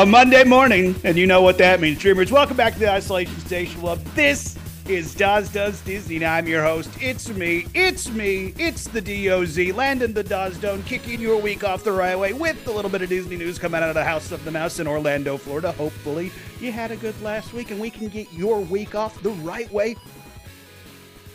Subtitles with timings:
[0.00, 1.98] a Monday morning, and you know what that means.
[1.98, 3.98] Dreamers, welcome back to the Isolation Station Club.
[4.14, 4.56] This
[4.88, 6.18] is Daz Does Disney.
[6.18, 6.88] Now I'm your host.
[7.02, 7.66] It's me.
[7.74, 8.54] It's me.
[8.56, 9.74] It's the DOZ.
[9.74, 13.02] Landon the Daz Dome, kicking your week off the right way with a little bit
[13.02, 15.72] of Disney news coming out of the House of the Mouse in Orlando, Florida.
[15.72, 19.32] Hopefully, you had a good last week, and we can get your week off the
[19.32, 19.96] right way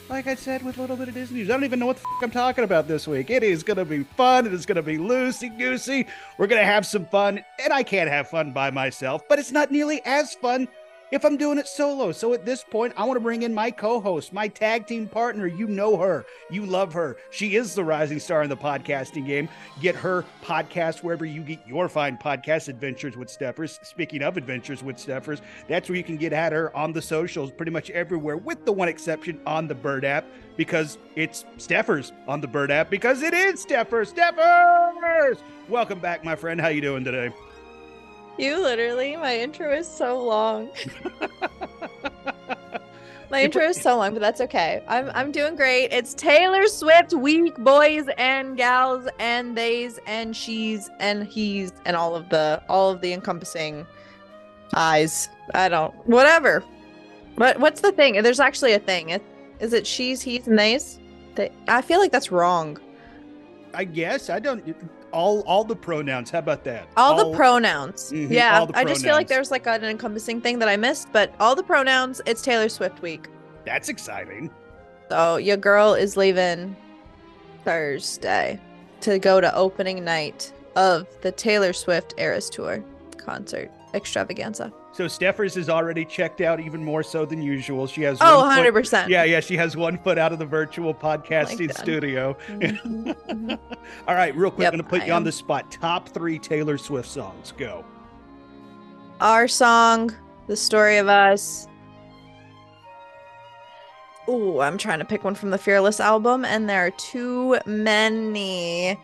[0.09, 1.49] like I said, with a little bit of Disney news.
[1.49, 3.29] I don't even know what the I'm talking about this week.
[3.29, 4.45] It is going to be fun.
[4.45, 6.07] It is going to be loosey goosey.
[6.37, 7.43] We're going to have some fun.
[7.63, 10.67] And I can't have fun by myself, but it's not nearly as fun
[11.15, 12.11] if I'm doing it solo.
[12.11, 15.07] So at this point, I want to bring in my co host, my tag team
[15.07, 15.47] partner.
[15.47, 17.15] You know her, you love her.
[17.31, 19.47] She is the rising star in the podcasting game.
[19.81, 23.83] Get her podcast wherever you get your fine podcast adventures with Steffers.
[23.85, 27.49] Speaking of adventures with Steffers, that's where you can get at her on the socials,
[27.49, 30.25] pretty much everywhere, with the one exception on the Bird app
[30.57, 34.13] because it's Steffers on the Bird app because it is Steffers.
[34.13, 35.37] Steffers!
[35.69, 36.59] Welcome back, my friend.
[36.59, 37.33] How you doing today?
[38.37, 40.69] You literally, my intro is so long.
[43.31, 44.83] my intro is so long, but that's okay.
[44.89, 45.93] I'm I'm doing great.
[45.93, 52.13] It's Taylor Swift week, boys and gals, and theys and she's and he's and all
[52.13, 53.87] of the all of the encompassing
[54.73, 55.29] eyes.
[55.53, 56.61] I don't whatever.
[57.35, 58.21] What what's the thing?
[58.21, 59.11] There's actually a thing.
[59.11, 59.23] It,
[59.61, 60.99] is it she's, he's, and theys?
[61.35, 62.77] They, I feel like that's wrong.
[63.73, 64.75] I guess I don't.
[65.15, 66.29] All all the pronouns.
[66.29, 66.89] How about that?
[66.97, 68.11] All, the pronouns.
[68.11, 70.75] Mhm, yeah, all the I just feel like there's like an encompassing thing that I
[70.75, 72.21] missed, but all the pronouns.
[72.25, 73.29] It's Taylor Swift week.
[73.65, 74.51] That's exciting.
[75.09, 76.75] So your girl is leaving
[77.63, 78.59] Thursday
[79.01, 82.83] to go to opening night of the Taylor Swift Eras Tour
[83.17, 84.73] concert extravaganza.
[84.95, 87.85] So Steffers is already checked out even more so than usual.
[87.85, 89.09] She has Oh, one foot- 100%.
[89.09, 91.77] Yeah, yeah, she has one foot out of the virtual podcasting that.
[91.77, 92.37] studio.
[92.47, 93.59] Mhm, mhm.
[94.07, 95.69] All right, real quick, Yep, I'm gonna put I you on the spot.
[95.69, 97.51] Top three Taylor Swift songs.
[97.57, 97.83] Go.
[99.19, 100.13] Our song,
[100.47, 101.67] The Story of Us.
[104.29, 108.97] Ooh, I'm trying to pick one from the Fearless album, and there are too many.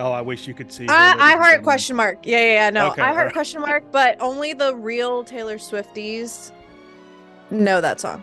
[0.00, 0.86] Oh, I wish you could see.
[0.88, 2.18] I, I heart question mark.
[2.24, 2.70] Yeah, yeah, yeah.
[2.70, 3.32] No, Okay, I heart alright.
[3.34, 6.52] question mark, but only the real Taylor Swifties
[7.50, 8.22] know that song.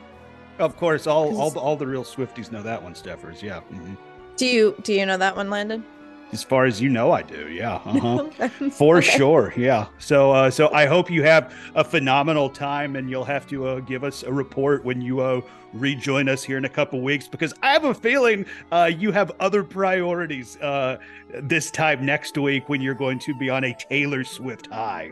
[0.58, 2.94] Of course, all all the, all the real Swifties know that one.
[2.96, 3.62] Steffers, yeah.
[3.72, 3.96] mhm.
[4.38, 5.86] Do you do you know that one, Landon?
[6.34, 7.48] As far as you know, I do.
[7.50, 7.80] Yeah.
[7.86, 8.70] Uh-huh.
[8.72, 9.18] For Okay.
[9.18, 9.88] sure, yeah.
[9.98, 13.80] So, uh, so I hope you have a phenomenal time, and you'll have to uh,
[13.80, 15.42] give us a report when you uh,
[15.74, 19.32] rejoin us here in a couple weeks, because I have a feeling uh, you have
[19.40, 20.98] other priorities uh,
[21.44, 25.12] this time next week when you're going to be on a Taylor Swift high.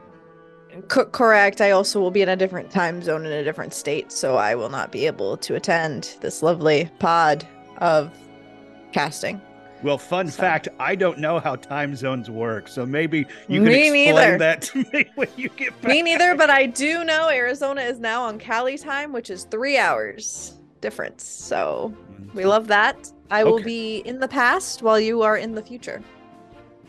[0.89, 1.61] Co- correct.
[1.61, 4.53] I also will be in a different time zone in a different state, so I
[4.55, 7.47] will not be able to attend this lovely pod
[7.77, 8.11] of
[8.91, 9.41] casting.
[9.83, 13.65] Well, fun So- fact: I don't know how time zones work, so maybe you can
[13.65, 14.37] Me explain neither.
[14.39, 15.91] that to me when you get back.
[15.91, 19.77] Me neither, but I do know Arizona is now on Cali time, which is three
[19.77, 21.23] hours difference.
[21.23, 21.93] So
[22.33, 23.11] we love that.
[23.31, 26.01] I will be in the past while you are in the future.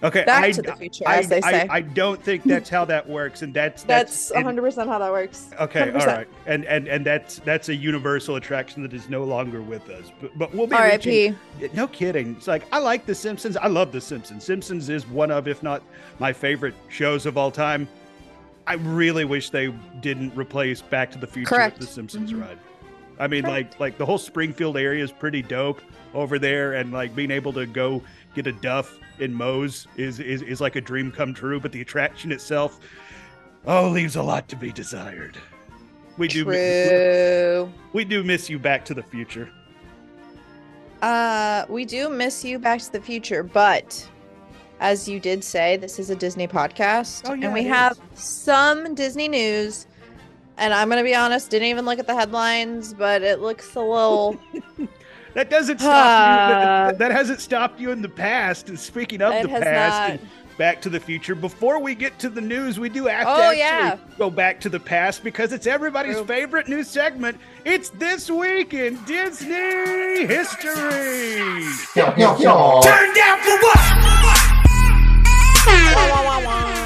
[0.03, 1.67] Okay, Back I, to the future, I, as they I- say.
[1.71, 5.49] I don't think that's how that works, and that's That's 100% how that works.
[5.59, 6.01] Okay, 100%.
[6.01, 9.89] all right, and and and that's that's a universal attraction that is no longer with
[9.89, 10.13] us.
[10.21, 11.35] But but we'll be R.I.P.
[11.73, 12.37] No kidding.
[12.37, 13.57] It's like I like The Simpsons.
[13.57, 14.45] I love The Simpsons.
[14.45, 15.83] Simpsons is one of, if not
[16.19, 17.89] my favorite shows of all time.
[18.67, 19.69] I really wish they
[20.01, 21.79] didn't replace Back to the Future Correct.
[21.79, 22.43] with The Simpsons Mhm.
[22.43, 22.59] ride.
[23.19, 23.73] I mean, Correct.
[23.73, 25.81] like like the whole Springfield area is pretty dope
[26.13, 28.03] over there, and like being able to go
[28.37, 31.59] get a Duff in Moe's is is is like a dream come true.
[31.59, 32.79] But the attraction itself,
[33.67, 35.37] oh, leaves a lot to be desired.
[36.19, 37.73] We do True.
[37.93, 39.51] we do miss you, Back to the Future.
[41.03, 44.09] Uh, we do miss you, Back to the Future, but
[44.81, 48.21] as you did say, this is a Disney podcast, Oh, yeah, and we have is.
[48.21, 49.87] some Disney news.
[50.59, 53.81] And I'm gonna be honest, didn't even look at the headlines, but it looks a
[53.81, 54.39] little.
[55.37, 55.93] That doesn't stop
[56.49, 56.57] you.
[56.57, 58.69] That, that hasn't stopped you in the past.
[58.71, 60.21] And speaking of It the past, and
[60.57, 61.35] Back to the Future.
[61.35, 63.99] Before we get to the news, we do have to Oh, actually yeah.
[64.17, 66.25] go back to the past because it's everybody's True.
[66.25, 67.39] favorite new segment.
[67.67, 71.67] It's this week in Disney history.
[71.93, 73.81] Turn down for what?
[75.67, 76.83] Wah, wah, wah, wah.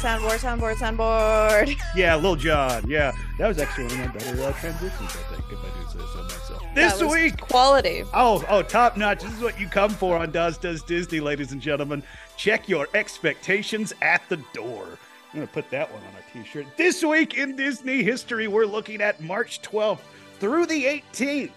[0.00, 1.76] Soundboard, soundboard, soundboard.
[1.94, 2.82] Yeah, Lil Jon.
[2.88, 5.84] Yeah, that was actually one of my better uh, transitions, I think, if I do
[5.86, 6.29] say so myself.
[6.74, 8.04] This week, quality.
[8.14, 9.22] Oh, oh, top notch.
[9.22, 12.02] This is what you come for on Daz Does Disney, ladies and gentlemen.
[12.36, 14.86] Check your expectations at the door.
[15.34, 16.66] I'm to put that one on a t shirt.
[16.76, 19.98] This week in Disney history, we're looking at March 12th
[20.38, 21.50] through the 18th.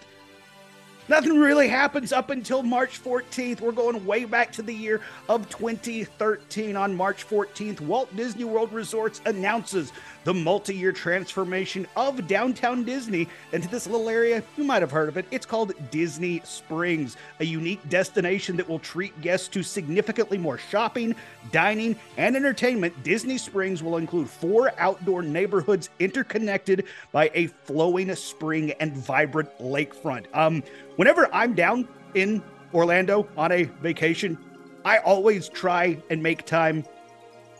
[1.08, 3.60] Nothing really happens up until March 14th.
[3.60, 6.76] We're going way back to the year of 2013.
[6.76, 9.92] On March 14th, Walt Disney World Resorts announces
[10.24, 14.42] the multi year transformation of downtown Disney into this little area.
[14.56, 15.26] You might have heard of it.
[15.30, 21.14] It's called Disney Springs, a unique destination that will treat guests to significantly more shopping,
[21.52, 23.02] dining, and entertainment.
[23.02, 30.26] Disney Springs will include four outdoor neighborhoods interconnected by a flowing spring and vibrant lakefront.
[30.34, 30.62] Um,
[30.96, 32.42] whenever I'm down in
[32.72, 34.38] Orlando on a vacation,
[34.84, 36.84] I always try and make time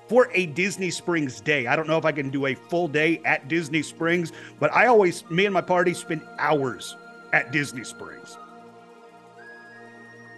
[0.08, 1.66] for a Disney Springs day.
[1.66, 4.86] I don't know if I can do a full day at Disney Springs, but I
[4.86, 6.96] always, me and my party spend hours
[7.32, 8.38] at Disney Springs.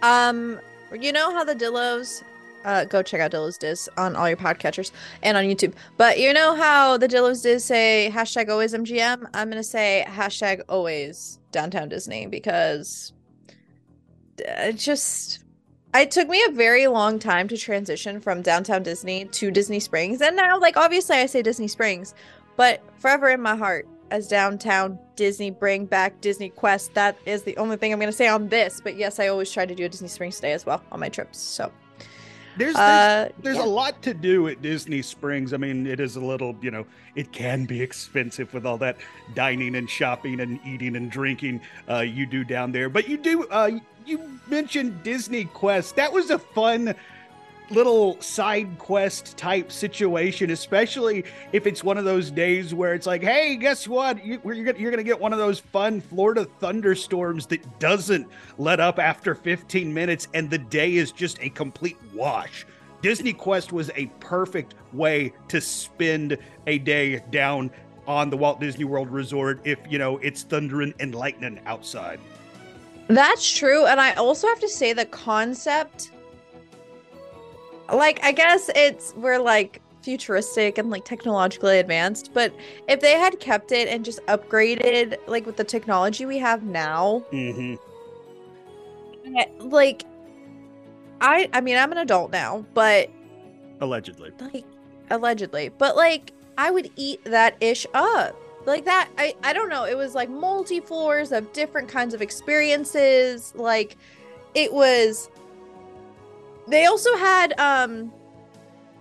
[0.01, 0.59] Um,
[0.97, 2.23] you know how the Dillos,
[2.63, 4.91] uh, go check out Dillos Diz on all your podcatchers
[5.21, 5.73] and on YouTube.
[5.97, 9.27] But you know how the Dillos Diz say hashtag always MGM?
[9.33, 13.13] I'm gonna say hashtag always downtown Disney because
[14.37, 15.43] it just
[15.95, 20.21] it took me a very long time to transition from downtown Disney to Disney Springs.
[20.21, 22.13] And now, like, obviously, I say Disney Springs,
[22.55, 26.93] but forever in my heart as downtown Disney, bring back Disney Quest.
[26.93, 28.79] That is the only thing I'm going to say on this.
[28.81, 31.09] But yes, I always try to do a Disney Springs day as well on my
[31.09, 31.39] trips.
[31.39, 31.71] So.
[32.57, 33.65] There's there's, uh, there's yeah.
[33.65, 35.53] a lot to do at Disney Springs.
[35.53, 38.97] I mean, it is a little, you know, it can be expensive with all that
[39.35, 42.89] dining and shopping and eating and drinking uh, you do down there.
[42.89, 43.71] But you do uh,
[44.05, 45.95] you mentioned Disney Quest.
[45.95, 46.95] That was a fun
[47.69, 53.21] little side quest type situation, especially if it's one of those days where it's like,
[53.21, 54.23] hey, guess what?
[54.25, 58.27] You, are you're going to get one of those fun Florida thunderstorms that doesn't
[58.57, 62.65] let up after 15 minutes and the day is just a complete wash.
[63.01, 67.69] Disney Quest was a perfect way to spend a day down
[68.07, 72.19] on the Walt Disney World Resort if, you know, it's thundering and lightning outside.
[73.07, 73.85] That's true.
[73.85, 76.11] And I also have to say the concept
[77.93, 82.53] like I guess it's we're like futuristic and like technologically advanced, but
[82.87, 87.23] if they had kept it and just upgraded like with the technology we have now,
[87.31, 87.75] mm-hmm.
[89.59, 90.03] Like
[91.21, 93.09] I I mean I'm an adult now, but
[93.81, 94.31] allegedly.
[94.39, 94.65] Like
[95.09, 95.69] allegedly.
[95.69, 98.35] But like I would eat that ish up
[98.65, 102.21] like that i i don't know it was like multi floors of different kinds of
[102.21, 103.95] experiences like
[104.53, 105.29] it was
[106.67, 108.11] they also had um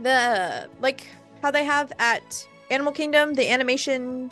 [0.00, 1.06] the like
[1.42, 4.30] how they have at animal kingdom the animation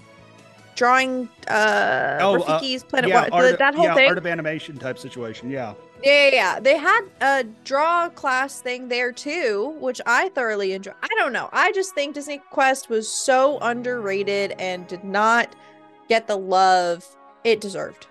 [0.75, 4.77] drawing uh oh, Rafiki's uh, planet yeah, the, that whole yeah, thing art of animation
[4.77, 10.29] type situation yeah yeah, yeah, They had a draw class thing there too, which I
[10.31, 10.93] thoroughly enjoy.
[11.03, 11.49] I don't know.
[11.51, 15.57] I just think Disney Quest was so underrated and did not
[16.09, 17.07] get the love
[17.43, 18.07] it deserved.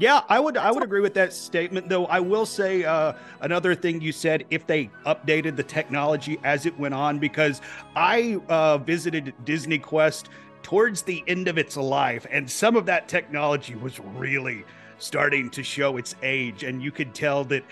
[0.00, 2.06] Yeah, I would I would agree with that statement though.
[2.06, 6.76] I will say uh, another thing you said if they updated the technology as it
[6.78, 7.60] went on because
[7.94, 10.30] I uh, visited Disney Quest
[10.62, 14.64] towards the end of its life and some of that technology was really
[14.96, 16.64] starting to show its age.
[16.64, 17.62] And you could tell that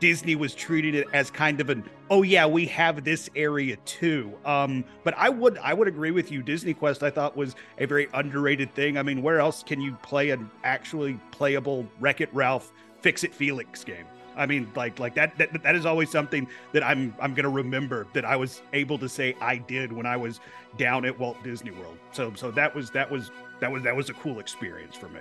[0.00, 4.32] Disney was treating it as kind of an, oh yeah, we have this area too.
[4.44, 6.42] Um, but I would I would agree with you.
[6.42, 8.98] Disney Quest I thought was a very underrated thing.
[8.98, 13.34] I mean, where else can you play an actually playable Wreck It Ralph Fix It
[13.34, 14.06] Felix game?
[14.36, 18.06] I mean, like like that, that that is always something that I'm I'm gonna remember
[18.14, 20.40] that I was able to say I did when I was
[20.76, 21.96] down at Walt Disney World.
[22.12, 25.20] So so that was that was that was that was a cool experience for me.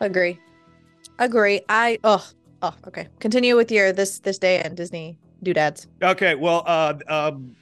[0.00, 0.38] Agree.
[1.18, 1.62] Agree.
[1.68, 2.28] I oh
[2.62, 3.08] oh okay.
[3.20, 5.86] Continue with your this this day and Disney doodads.
[6.02, 6.34] Okay.
[6.34, 7.54] Well, uh, um,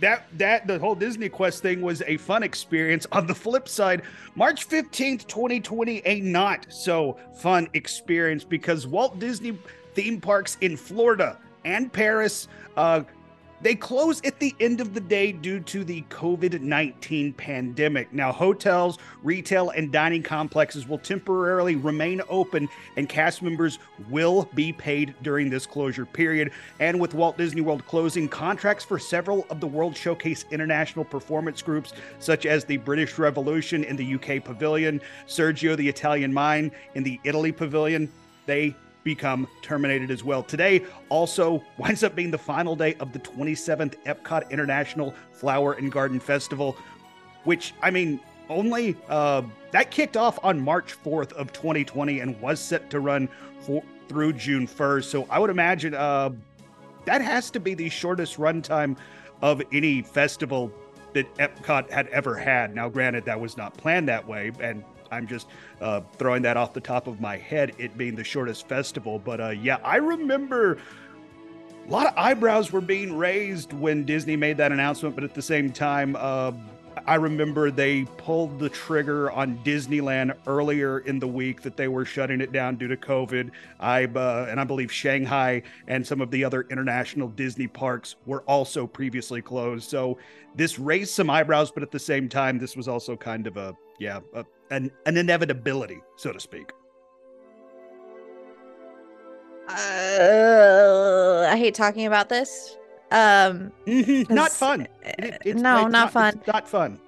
[0.00, 3.06] that that the whole Disney Quest thing was a fun experience.
[3.12, 4.02] On the flip side,
[4.34, 9.58] March 15th, 2020, a not so fun experience because Walt Disney
[9.94, 13.02] theme parks in Florida and Paris uh,
[13.62, 18.12] they close at the end of the day due to the COVID 19 pandemic.
[18.12, 23.78] Now, hotels, retail, and dining complexes will temporarily remain open, and cast members
[24.10, 26.52] will be paid during this closure period.
[26.80, 31.62] And with Walt Disney World closing, contracts for several of the World Showcase international performance
[31.62, 37.02] groups, such as the British Revolution in the UK Pavilion, Sergio the Italian Mine in
[37.02, 38.10] the Italy Pavilion,
[38.46, 38.74] they
[39.06, 40.42] become terminated as well.
[40.42, 45.90] Today also winds up being the final day of the 27th Epcot International Flower and
[45.90, 46.76] Garden Festival,
[47.44, 48.20] which, I mean,
[48.50, 53.28] only uh, that kicked off on March 4th of 2020 and was set to run
[53.60, 55.04] for, through June 1st.
[55.04, 56.30] So I would imagine uh,
[57.04, 58.96] that has to be the shortest runtime
[59.40, 60.72] of any festival
[61.12, 62.74] that Epcot had ever had.
[62.74, 64.82] Now, granted, that was not planned that way, and
[65.16, 65.48] I'm just
[65.80, 69.18] uh, throwing that off the top of my head, it being the shortest festival.
[69.18, 70.78] But uh, yeah, I remember
[71.86, 75.42] a lot of eyebrows were being raised when Disney made that announcement, but at the
[75.42, 76.52] same time, uh,
[77.06, 82.04] I remember they pulled the trigger on Disneyland earlier in the week that they were
[82.04, 83.50] shutting it down due to COVID.
[83.78, 88.42] I uh, and I believe Shanghai and some of the other international Disney parks were
[88.42, 89.88] also previously closed.
[89.88, 90.18] So
[90.56, 93.76] this raised some eyebrows, but at the same time, this was also kind of a
[94.00, 96.72] yeah a, an an inevitability, so to speak.
[99.68, 102.76] Uh, I hate talking about this.
[103.10, 104.88] Um, not fun.
[105.02, 106.40] It, it's, no, it's not, fun.
[106.46, 106.98] not fun.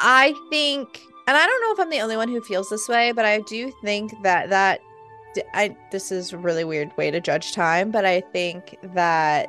[0.00, 3.12] I think, and I don't know if I'm the only one who feels this way,
[3.12, 4.80] but I do think that that
[5.54, 9.48] I this is a really weird way to judge time, but I think that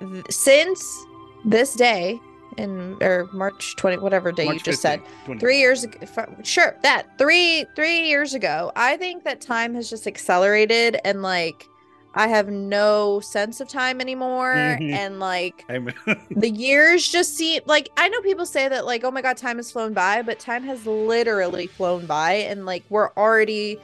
[0.00, 1.06] th- since
[1.44, 2.18] this day
[2.56, 5.40] in or March 20 whatever day March you just 15th, said 20.
[5.40, 5.98] three years ago
[6.42, 11.68] sure that three three years ago i think that time has just accelerated and like
[12.16, 14.92] i have no sense of time anymore Mhm.
[14.92, 15.64] and like
[16.30, 19.58] the years just seem like i know people say that like oh my god time
[19.58, 23.78] has flown by but time has literally flown by and like we're already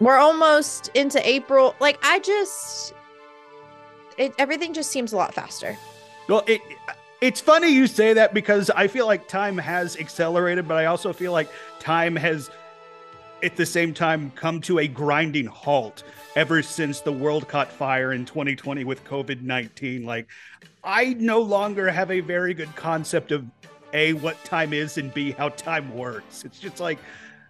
[0.00, 2.94] we're almost into april like i just
[4.16, 5.76] it everything just seems a lot faster
[6.28, 6.60] Well, it
[7.20, 11.12] it's funny you say that because I feel like time has accelerated, but I also
[11.12, 11.48] feel like
[11.80, 12.48] time has
[13.42, 16.04] at the same time come to a grinding halt
[16.36, 20.04] ever since the world caught fire in 2020 with COVID-19.
[20.04, 20.28] Like
[20.84, 23.44] I no longer have a very good concept of
[23.92, 26.44] a what time is and b how time works.
[26.44, 26.98] It's just like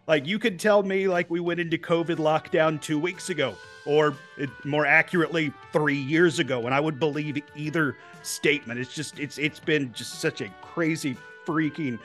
[0.06, 3.54] like you could tell me like we went into COVID lockdown 2 weeks ago
[3.85, 8.80] or it, more accurately 3 years ago and I would believe either statement.
[8.80, 11.99] It's just it's it's been just such a crazy freaking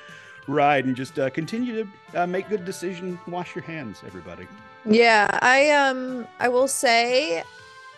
[0.47, 3.17] ride and just uh, continue to uh, make good decisions.
[3.27, 4.47] Wash your hands, everybody.
[4.85, 7.43] Yeah, I um I will say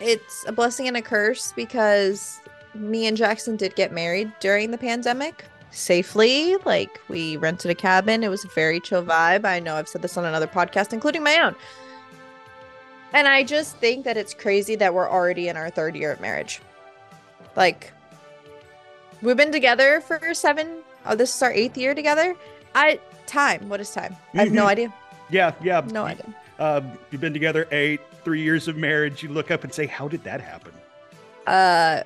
[0.00, 2.40] it's a blessing and a curse because
[2.74, 6.56] me and Jackson did get married during the pandemic safely.
[6.64, 8.22] Like we rented a cabin.
[8.22, 9.44] It was a very chill vibe.
[9.44, 11.54] I know I've said this on another podcast, including my own.
[13.12, 16.20] And I just think that it's crazy that we're already in our third year of
[16.20, 16.60] marriage.
[17.56, 17.92] Like
[19.22, 20.82] we've been together for seven.
[21.06, 22.34] Oh, this is our eighth year together.
[22.74, 23.68] I time.
[23.68, 24.16] What is time?
[24.34, 24.68] I have no Mhm.
[24.68, 24.94] idea.
[25.30, 25.82] Yeah, yeah.
[25.90, 26.26] No idea.
[26.58, 29.22] Um, you've been together eight, three years of marriage.
[29.22, 30.72] You look up and say, "How did that happen?"
[31.46, 32.02] Uh,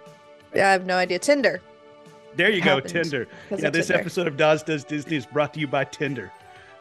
[0.54, 1.18] yeah, I have no idea.
[1.18, 1.60] Tinder.
[2.36, 3.26] There you go, Tinder.
[3.50, 4.00] Yeah, this Tinder.
[4.00, 6.30] episode of Daz Does Disney is brought to you by Tinder.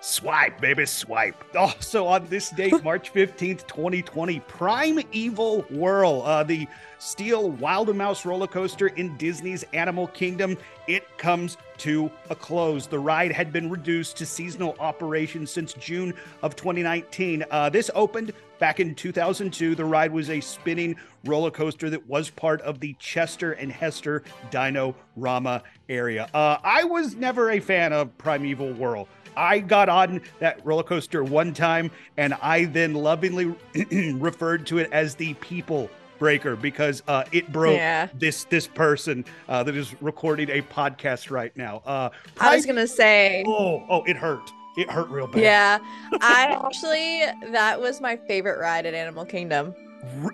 [0.02, 1.36] Swipe, baby, swipe.
[1.56, 6.68] Also on this date, March 15th, 2020, Prime Evil Whirl, uh, the
[7.00, 10.58] steel Wild Mouse roller coaster in Disney's Animal Kingdom.
[10.88, 12.88] It comes to a close.
[12.88, 17.46] The ride had been reduced to seasonal operations since June of 2019.
[17.50, 19.76] Uh, this opened back in 2002.
[19.76, 20.96] The ride was a spinning
[21.26, 26.30] roller coaster that was part of the Chester and Hester Dino Rama area.
[26.34, 29.08] Uh, I was never a fan of Primeval Whirl.
[29.36, 33.56] I got on that roller coaster one time and I then lovingly
[34.14, 38.08] referred to it as the people breaker because uh, it broke Yeah.
[38.14, 41.82] this this person uh, that is recording a podcast right now.
[41.86, 42.10] Uh,
[42.40, 44.52] I was gonna say, oh oh it hurt.
[44.78, 45.42] It hurt real bad.
[45.42, 45.80] yeah.
[46.22, 49.74] I actually that was my favorite ride at Animal Kingdom.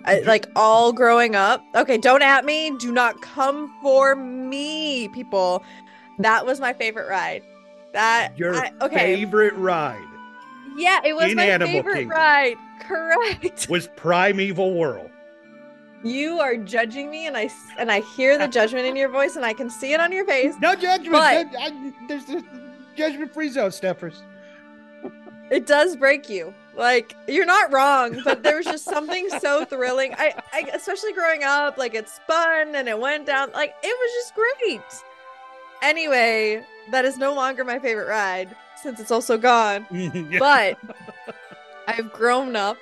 [0.04, 1.60] I, like all growing up.
[1.74, 2.70] Okay, don't at me.
[2.78, 5.64] Do not come for me, people.
[6.20, 7.42] That was my favorite ride.
[7.92, 9.16] That your I- okay.
[9.16, 10.04] favorite ride
[10.78, 12.10] yeah, it was in my Animal favorite Kingdom.
[12.18, 12.56] ride.
[12.82, 13.66] Correct.
[13.70, 15.10] was Primeval Whirl.
[16.06, 19.44] You are judging me, and I and I hear the judgment in your voice, and
[19.44, 20.54] I can see it on your face.
[20.60, 21.12] No judgment.
[21.12, 22.42] But- I- I- there's a
[22.96, 24.22] judgment free zone, Steffers.
[25.50, 26.52] It does break you.
[26.76, 30.12] Like you're not wrong, but there was just something so thrilling.
[30.18, 33.50] I, I especially growing up, like it spun and it went down.
[33.52, 35.02] Like it was just great.
[35.82, 39.86] Anyway, that is no longer my favorite ride since it's also gone.
[39.92, 40.38] Yeah.
[40.38, 40.78] But
[41.88, 42.78] I've grown up.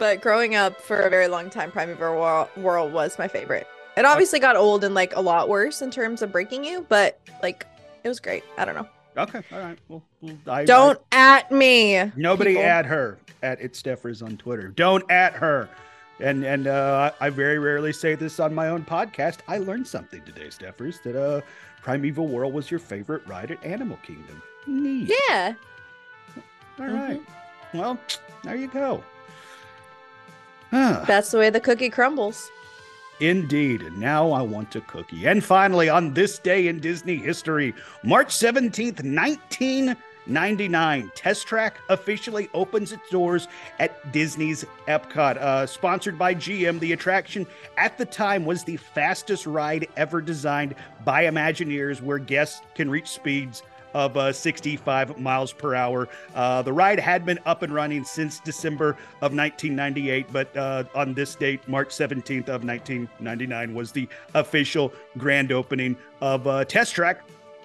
[0.00, 3.68] But growing up for a very long time, Primeval Whirl was my favorite.
[3.98, 7.20] It obviously got old and like a lot worse in terms of breaking you, but
[7.42, 7.66] like
[8.02, 8.42] it was great.
[8.56, 8.88] I don't know.
[9.18, 9.78] okay, all right.
[9.88, 12.10] Well, well, I, Don't at me.
[12.16, 12.64] Nobody people.
[12.64, 14.68] at her at it's Steffers on Twitter.
[14.68, 15.68] Don't at her.
[16.18, 19.40] And and uh, I very rarely say this on my own podcast.
[19.48, 21.42] I learned something today, Steffers, that uh,
[21.82, 24.42] Primeval Whirl was your favorite ride at Animal Kingdom.
[24.66, 25.12] Neat.
[25.28, 25.52] Yeah.
[26.78, 27.20] All right.
[27.74, 28.00] Well,
[28.42, 29.04] there you go.
[30.70, 31.04] Huh.
[31.06, 32.50] That's the way the cookie crumbles.
[33.20, 33.82] Indeed.
[33.82, 35.26] And now I want a cookie.
[35.26, 42.92] And finally, on this day in Disney history, March 17th, 1999, Test Track officially opens
[42.92, 43.46] its doors
[43.78, 45.36] at Disney's Epcot.
[45.36, 47.46] Uh, sponsored by GM, the attraction
[47.76, 50.74] at the time was the fastest ride ever designed
[51.04, 53.62] by Imagineers, where guests can reach speeds
[53.94, 56.08] of uh, 65 miles per hour.
[56.34, 61.14] Uh, the ride had been up and running since December of 1998, but uh, on
[61.14, 67.22] this date, March 17th of 1999, was the official grand opening of uh, Test Track,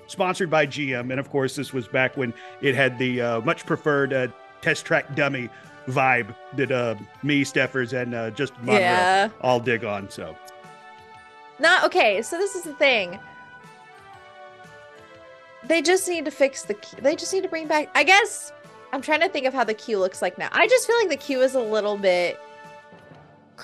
[0.08, 1.12] sponsored by GM.
[1.12, 4.28] And of course, this was back when it had the uh, much preferred uh,
[4.62, 5.50] Test Track dummy
[5.88, 9.30] vibe that me, Steffers, and just Monreal yeah.
[9.42, 10.10] all dig on.
[10.10, 10.36] So.
[11.60, 12.22] Not okay.
[12.22, 13.20] So this is the thing
[15.68, 17.00] they just need to fix the queue.
[17.02, 17.90] They just need to bring back.
[17.96, 18.52] I guess
[18.94, 20.50] I'm trying to think of how the queue looks like now.
[20.52, 22.40] I just feel like the queue is a little bit.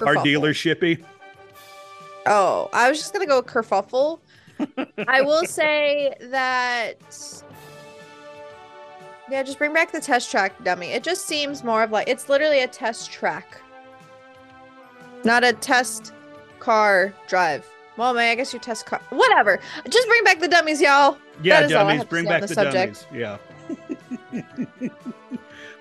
[0.01, 1.03] Our dealershipy.
[2.25, 4.19] Oh, I was just gonna go kerfuffle.
[5.07, 6.97] I will say that.
[9.29, 10.87] Yeah, just bring back the test track dummy.
[10.87, 13.61] It just seems more of like it's literally a test track,
[15.23, 16.13] not a test
[16.59, 17.65] car drive.
[18.01, 18.99] Well, man, I guess you test car.
[19.11, 19.59] Whatever.
[19.87, 21.19] Just bring back the dummies, y'all.
[21.43, 22.03] Yeah, dummies.
[22.05, 23.05] Bring back the, the dummies.
[23.13, 23.37] Yeah.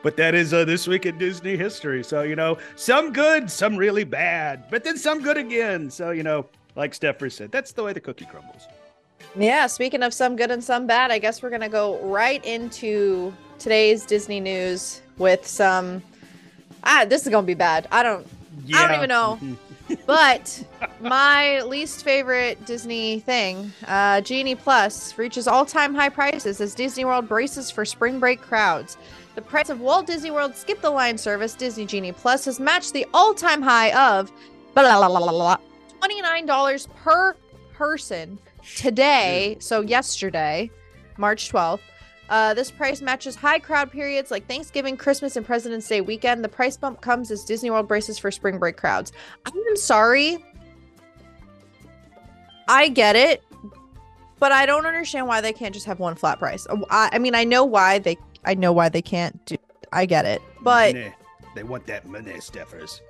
[0.03, 2.05] but that is uh, this week in Disney history.
[2.05, 5.91] So you know, some good, some really bad, but then some good again.
[5.91, 6.45] So you know,
[6.77, 8.69] like Steffer said, that's the way the cookie crumbles.
[9.35, 9.67] Yeah.
[9.67, 14.05] Speaking of some good and some bad, I guess we're gonna go right into today's
[14.05, 16.03] Disney news with some.
[16.85, 17.89] Ah, this is gonna be bad.
[17.91, 18.27] I don't.
[18.67, 18.77] Yeah.
[18.77, 19.39] I don't even know.
[19.41, 19.70] Mm-hmm
[20.07, 20.63] but
[21.01, 27.05] my least favorite Disney thing, uh, Genie Plus, reaches all time high prices as Disney
[27.05, 28.97] World braces for spring break crowds.
[29.35, 32.93] The price of Walt Disney World Skip the Line service, Disney Genie Plus, has matched
[32.93, 34.33] the all time high of
[36.01, 37.37] $29 per
[37.73, 38.39] person
[38.77, 40.71] today, so yesterday,
[41.17, 41.81] March 12th.
[42.31, 46.45] Uh, this price matches high crowd periods like Thanksgiving, Christmas, and President's Day weekend.
[46.45, 49.13] The price bump comes as Disney World braces for spring break crowds.
[49.45, 50.45] I'm sorry.
[52.69, 53.43] I get it,
[54.39, 56.69] but I don't understand why they can't just have one flat price.
[56.71, 58.17] Uh, I, I mean, I know why they.
[58.45, 59.57] I know why they can't do.
[59.93, 61.13] I get it, but money.
[61.57, 63.01] they want that money, Steffers.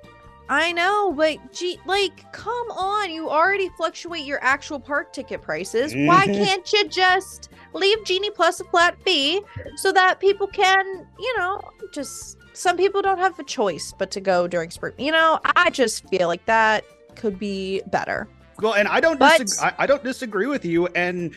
[0.49, 3.09] I know, but gee, like, come on!
[3.09, 5.93] You already fluctuate your actual park ticket prices.
[5.93, 6.05] Mm-hmm.
[6.07, 7.49] Why can't you just?
[7.73, 9.41] leave Genie Plus a flat fee
[9.75, 11.61] so that people can, you know,
[11.93, 14.93] just some people don't have a choice but to go during spring.
[14.97, 16.83] You know, I just feel like that
[17.15, 18.27] could be better.
[18.61, 20.87] Well, and I don't but, disagree, I, I don't disagree with you.
[20.87, 21.35] And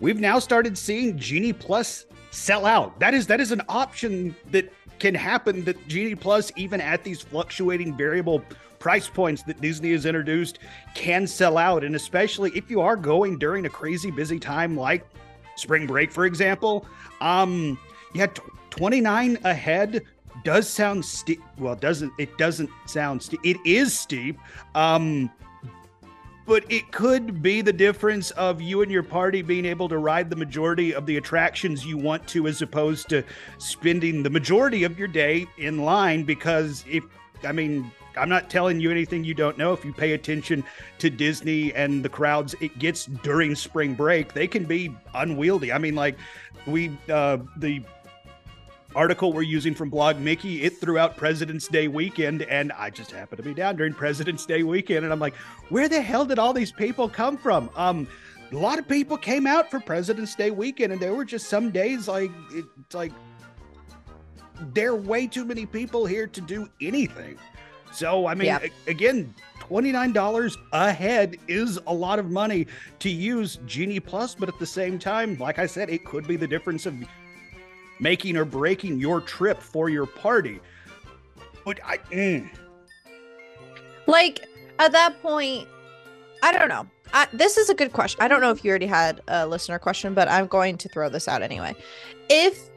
[0.00, 2.98] we've now started seeing Genie Plus sell out.
[3.00, 7.20] That is that is an option that can happen that Genie Plus, even at these
[7.20, 8.42] fluctuating variable
[8.78, 10.58] price points that Disney has introduced,
[10.94, 11.84] can sell out.
[11.84, 15.06] And especially if you are going during a crazy busy time like
[15.56, 16.86] spring break, for example.
[17.20, 17.78] Um,
[18.14, 20.02] yeah, t- 29 ahead
[20.44, 21.42] does sound steep.
[21.58, 23.40] Well, doesn't it doesn't sound steep.
[23.42, 24.38] It is steep.
[24.74, 25.30] Um,
[26.46, 30.30] but it could be the difference of you and your party being able to ride
[30.30, 33.22] the majority of the attractions you want to as opposed to
[33.58, 37.04] spending the majority of your day in line because if
[37.44, 39.72] I mean I'm not telling you anything you don't know.
[39.72, 40.64] If you pay attention
[40.98, 45.72] to Disney and the crowds it gets during spring break, they can be unwieldy.
[45.72, 46.16] I mean, like
[46.66, 47.82] we uh, the
[48.94, 50.62] article we're using from blog mickey.
[50.62, 54.46] It threw out president's day weekend and i just happened to be down during president's
[54.46, 55.34] day weekend and i'm like
[55.68, 57.70] where the hell did all these people come from?
[57.76, 58.06] Um
[58.52, 61.70] a lot of people came out for president's day weekend and there were just some
[61.70, 63.12] days like it's like
[64.72, 67.38] there are way too many people here to do anything.
[67.92, 68.64] So, I mean, yep.
[68.64, 72.66] a- again, $29 a head is a lot of money
[72.98, 76.36] to use Genie Plus, but at the same time, like I said, it could be
[76.36, 76.94] the difference of
[77.98, 80.60] making or breaking your trip for your party.
[81.64, 81.98] But I.
[81.98, 82.48] Mm.
[84.06, 84.46] Like,
[84.78, 85.66] at that point,
[86.42, 86.86] I don't know.
[87.12, 88.20] I, this is a good question.
[88.22, 91.08] I don't know if you already had a listener question, but I'm going to throw
[91.08, 91.74] this out anyway.
[92.28, 92.70] If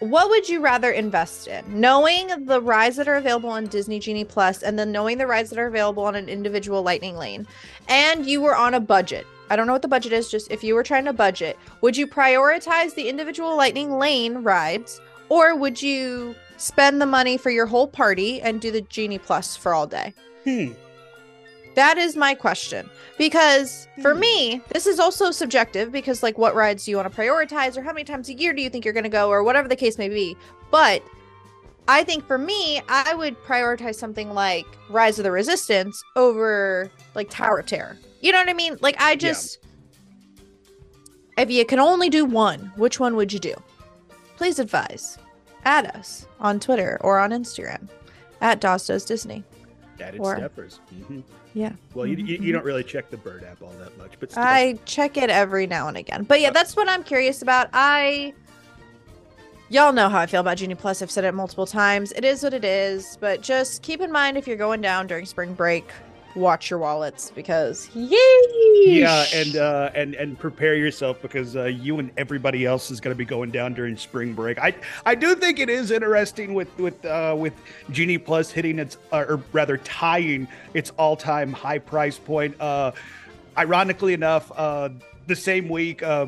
[0.00, 1.62] what would you rather invest in?
[1.78, 5.50] Knowing the rides that are available on Disney Genie Plus and then knowing the rides
[5.50, 7.46] that are available on an individual lightning lane
[7.88, 9.26] and you were on a budget.
[9.50, 11.96] I don't know what the budget is, just if you were trying to budget, would
[11.96, 17.66] you prioritize the individual lightning lane rides or would you spend the money for your
[17.66, 20.14] whole party and do the Genie Plus for all day?
[20.44, 20.72] Hmm.
[21.74, 22.90] That is my question.
[23.16, 24.20] Because for hmm.
[24.20, 27.82] me, this is also subjective because, like, what rides do you want to prioritize, or
[27.82, 29.76] how many times a year do you think you're going to go, or whatever the
[29.76, 30.36] case may be.
[30.70, 31.02] But
[31.90, 37.28] I think for me, I would prioritize something like Rise of the Resistance over like
[37.30, 37.98] Tower of Terror.
[38.20, 38.76] You know what I mean?
[38.80, 39.58] Like I just
[41.36, 43.54] if you can only do one, which one would you do?
[44.36, 45.18] Please advise.
[45.64, 47.88] Add us on Twitter or on Instagram
[48.40, 49.42] at Daz Does Disney.
[49.98, 50.78] It's Or- Steffers.
[51.06, 51.20] hmm
[51.54, 51.72] Yeah.
[51.94, 54.42] Well, you, you, you don't really check the Bird app all that much, but still.
[54.44, 56.22] I check it every now and again.
[56.22, 57.68] But yeah, that's what I'm curious about.
[57.72, 58.32] I
[59.70, 61.00] y'all know how I feel about Genie Plus.
[61.00, 62.12] I've said it multiple times.
[62.12, 65.24] It is what it is, but just keep in mind if you're going down during
[65.24, 65.90] spring break,
[66.34, 68.16] watch your wallets because yeesh.
[68.84, 73.14] yeah, and uh, and and prepare yourself because uh, you and everybody else is going
[73.14, 74.58] to be going down during spring break.
[74.58, 74.74] I
[75.06, 77.54] I do think it is interesting with with uh, with
[77.90, 82.60] Genie Plus hitting its uh, or rather tying its all time high price point.
[82.60, 82.92] Uh,
[83.56, 84.88] ironically enough, uh,
[85.26, 86.02] the same week.
[86.02, 86.26] Uh,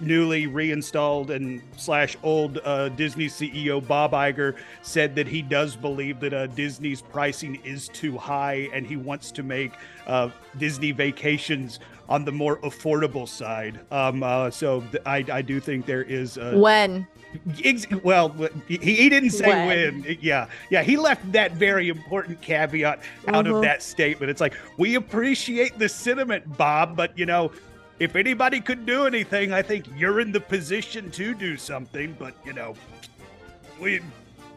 [0.00, 6.20] newly reinstalled and slash old uh, Disney CEO Bob Iger said that he does believe
[6.20, 9.72] that uh, Disney's pricing is too high and he wants to make
[10.06, 13.78] uh, Disney vacations on the more affordable side.
[13.92, 17.06] Um, uh, so th- I, I do think there is uh, when
[18.02, 18.34] well,
[18.66, 20.02] he, he didn't say When.
[20.02, 20.18] when.
[20.20, 23.54] Yeah, yeah, he left that very important caveat out Mhm.
[23.56, 24.30] of that statement.
[24.30, 27.52] It's like we appreciate the sentiment, Bob, but you know,
[28.00, 32.16] if anybody could do anything, I think you're in the position to do something.
[32.18, 32.74] But you know,
[33.78, 34.00] we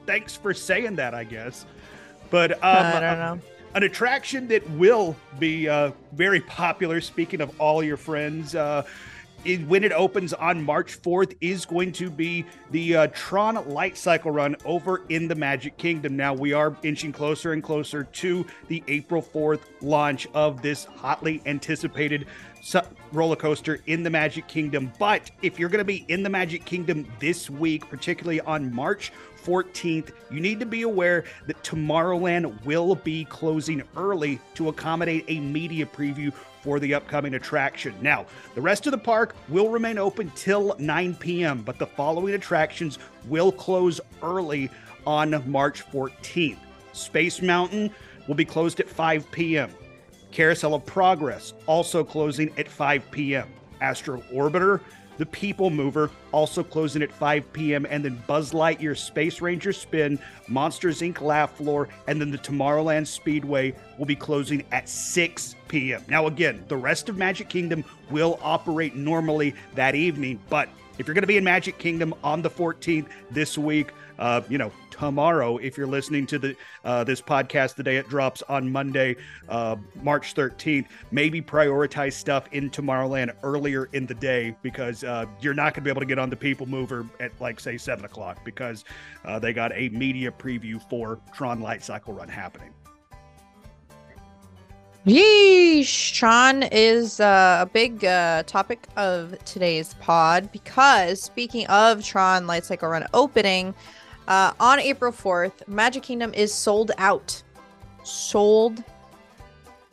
[0.07, 1.65] thanks for saying that, I guess.
[2.31, 3.39] But um, I don't know.
[3.75, 7.01] an attraction that will be uh, very popular.
[7.01, 8.83] Speaking of all your friends, uh,
[9.45, 13.97] it, when it opens on March 4th, is going to be the uh, Tron Light
[13.97, 16.15] Cycle Run over in the Magic Kingdom.
[16.15, 21.41] Now we are inching closer and closer to the April 4th launch of this hotly
[21.45, 22.25] anticipated
[23.11, 24.91] roller coaster in the Magic Kingdom.
[24.97, 29.11] But if you're going to be in the Magic Kingdom this week, particularly on March
[29.43, 35.39] 14th, you need to be aware that Tomorrowland will be closing early to accommodate a
[35.39, 37.93] media preview for the upcoming attraction.
[38.01, 42.35] Now, the rest of the park will remain open till 9 p.m., but the following
[42.35, 44.71] attractions will close early
[45.05, 46.57] on March 14th.
[46.93, 47.91] Space Mountain
[48.27, 49.69] will be closed at 5 p.m.
[50.31, 53.49] Carousel of Progress also closing at 5 p.m.
[53.81, 54.79] Astro Orbiter,
[55.17, 57.85] the People Mover also closing at 5 p.m.
[57.89, 61.21] And then Buzz Lightyear Space Ranger Spin, Monsters Inc.
[61.21, 66.03] Laugh Floor, and then the Tomorrowland Speedway will be closing at 6 p.m.
[66.07, 71.15] Now, again, the rest of Magic Kingdom will operate normally that evening, but if you're
[71.15, 75.57] going to be in Magic Kingdom on the 14th this week, uh, you know, tomorrow,
[75.57, 79.15] if you're listening to the uh, this podcast the day it drops on Monday,
[79.49, 85.55] uh, March 13th, maybe prioritize stuff in Tomorrowland earlier in the day because uh, you're
[85.55, 88.05] not going to be able to get on the People Mover at like say seven
[88.05, 88.85] o'clock because
[89.25, 92.71] uh, they got a media preview for Tron Light Cycle Run happening.
[95.07, 96.13] Yeesh.
[96.13, 102.63] Tron is uh, a big uh, topic of today's pod because speaking of Tron Light
[102.63, 103.73] Cycle Run opening
[104.27, 107.41] uh, on April 4th, Magic Kingdom is sold out.
[108.03, 108.83] Sold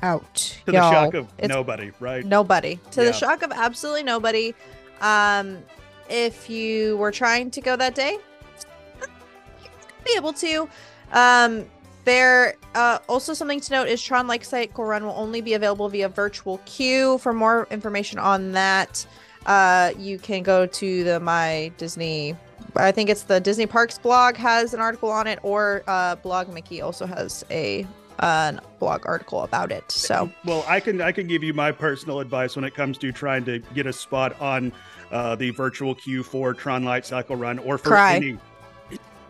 [0.03, 0.35] out.
[0.66, 0.90] To y'all.
[0.90, 2.25] the shock of It's nobody, right?
[2.25, 2.79] nobody.
[2.93, 3.07] To Yeah.
[3.09, 4.55] the shock of absolutely nobody.
[5.01, 5.59] Um,
[6.09, 8.19] if you were trying to go that day,
[10.05, 10.69] be able to.
[11.12, 11.66] Um,
[12.05, 15.88] there uh, also something to note is Tron Light Cycle Run will only be available
[15.88, 17.19] via virtual queue.
[17.19, 19.07] For more information on that,
[19.47, 22.35] uh, you can go to the My Disney.
[22.76, 26.48] I think it's the Disney Parks blog has an article on it, or uh, Blog
[26.48, 27.87] Mickey also has a
[28.20, 29.90] an blog article about it.
[29.90, 33.12] So Well, I can I can give you my personal advice when it comes to
[33.12, 34.72] trying to get a spot on
[35.11, 38.16] uh, the virtual queue for Tron Light Cycle Run or for Cry.
[38.16, 38.38] any.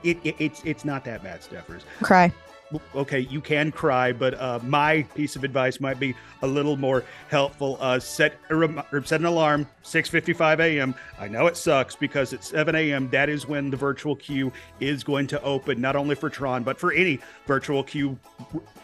[0.02, 1.82] It, it, it's it's not that bad, Steffers.
[2.02, 2.32] cry.
[2.94, 7.04] Okay, you can cry, but uh, my piece of advice might be a little more
[7.28, 7.76] helpful.
[7.80, 10.94] Uh, set a rem- set an alarm, 6:55 a.m.
[11.18, 13.08] I know it sucks because at 7 a.m.
[13.10, 16.78] that is when the virtual queue is going to open, not only for Tron but
[16.78, 18.18] for any virtual queue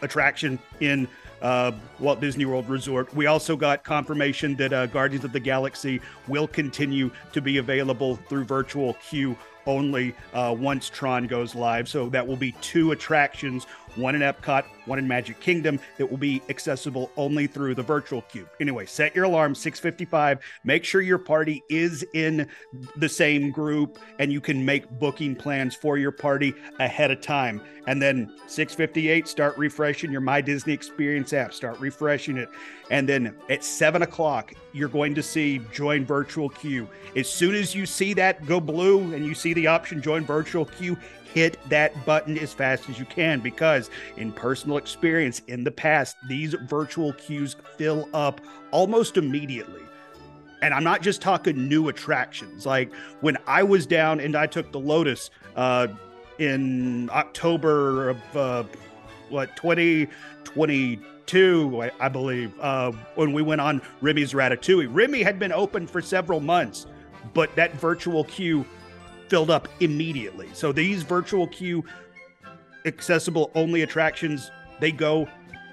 [0.01, 1.07] attraction in
[1.41, 3.13] uh, Walt Disney World Resort.
[3.13, 8.15] We also got confirmation that uh, Guardians of the Galaxy will continue to be available
[8.15, 9.37] through virtual queue
[9.67, 11.87] only uh, once Tron goes live.
[11.87, 16.17] So that will be two attractions, one in Epcot, one in Magic Kingdom, that will
[16.17, 18.47] be accessible only through the virtual queue.
[18.59, 20.39] Anyway, set your alarm 6:55.
[20.63, 22.47] Make sure your party is in
[22.95, 27.61] the same group, and you can make booking plans for your party ahead of time.
[27.87, 31.53] And then 6:58, start refreshing your My Disney Experience app.
[31.53, 32.49] Start refreshing it,
[32.89, 36.87] and then at seven o'clock, you're going to see join virtual queue.
[37.15, 40.65] As soon as you see that go blue and you see the option join virtual
[40.65, 40.97] queue,
[41.33, 46.17] hit that button as fast as you can because in personal experience in the past
[46.27, 49.81] these virtual queues fill up almost immediately.
[50.61, 52.65] And i'm not just talking new attractions.
[52.65, 55.87] Like when i was down and i took the lotus uh,
[56.39, 58.63] in october of uh,
[59.29, 64.87] what 2022 I, I believe uh, when we went on remy's ratatouille.
[64.91, 66.85] Remy had been open for several months
[67.33, 68.65] but that virtual queue
[69.29, 70.49] filled up immediately.
[70.53, 71.83] So these virtual queue
[72.85, 75.27] accessible only attractions, they go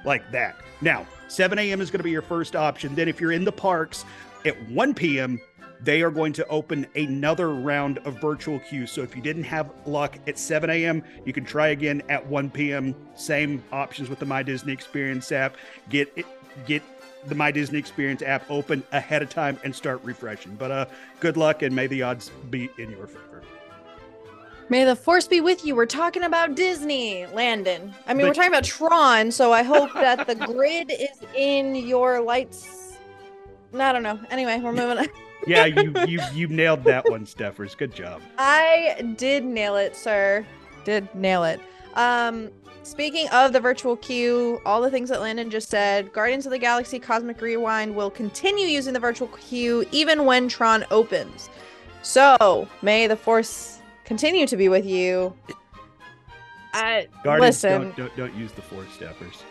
[0.05, 0.57] like that.
[0.81, 1.81] Now, 7 a.m.
[1.81, 2.95] is going to be your first option.
[2.95, 4.05] Then, if you're in the parks
[4.45, 5.41] at 1 p.m.,
[5.81, 8.91] they are going to open another round of virtual queues.
[8.91, 12.51] So if you didn't have luck at 7 a.m., you can try again at 1
[12.51, 12.95] p.m.
[13.17, 15.57] Same options with the My Disney Experience app.
[15.91, 16.27] Get it,
[16.67, 16.83] get
[17.27, 20.55] the My Disney Experience app open ahead of time and start refreshing.
[20.57, 20.87] But uh,
[21.21, 23.24] good luck and may the odds be in your favor.
[24.69, 25.77] May the force be with you.
[25.77, 27.95] We're talking about Disney, Landon.
[28.07, 31.75] I mean, But- we're talking about Tron, so I hope that the grid is in
[31.77, 32.97] your lights.
[33.75, 34.19] I don't know.
[34.31, 35.07] Anyway, we're moving on.
[35.47, 37.77] Yeah, you you you nailed that one, Steffers.
[37.77, 38.23] Good job.
[38.39, 40.47] I did nail it, sir.
[40.87, 41.61] Did nail it.
[41.97, 42.49] Um,
[42.83, 46.59] speaking of the virtual queue, all the things that Landon just said, Guardians of the
[46.59, 51.51] Galaxy Cosmic Rewind will continue using the virtual queue even when Tron opens.
[52.01, 55.35] So may the force continue to be with you.
[56.73, 57.83] I Guardians listen.
[57.83, 59.43] don't, don't don't use the force Steffers.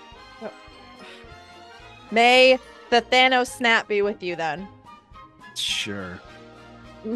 [2.12, 4.68] May the Thanos snap be with you then.
[5.56, 6.20] Sure.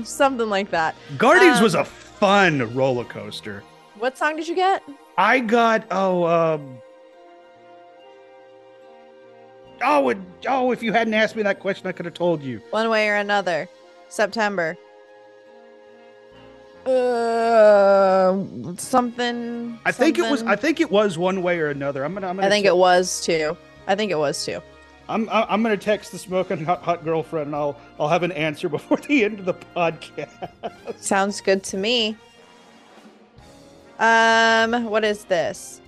[0.03, 0.95] Something like that.
[1.17, 3.63] Guardians was Um, a fun roller coaster.
[3.99, 4.83] What song did you get?
[5.17, 6.77] I got oh um
[9.83, 12.61] oh it, oh if you hadn't asked me that question I could have told you.
[12.71, 13.67] One way or another.
[14.09, 14.77] September.
[16.87, 18.35] Uh,
[18.77, 19.77] something.
[19.85, 22.03] I think it was I think it was one way or another.
[22.03, 23.57] I'm gonna I'm gonna I think check- it was too.
[23.87, 24.61] I think it was too.
[25.09, 28.69] I'm I'm gonna text the smoking hot, hot girlfriend and I'll I'll have an answer
[28.77, 30.99] before the end of the podcast.
[31.01, 32.15] Sounds good to me.
[33.99, 35.81] Um, what is this?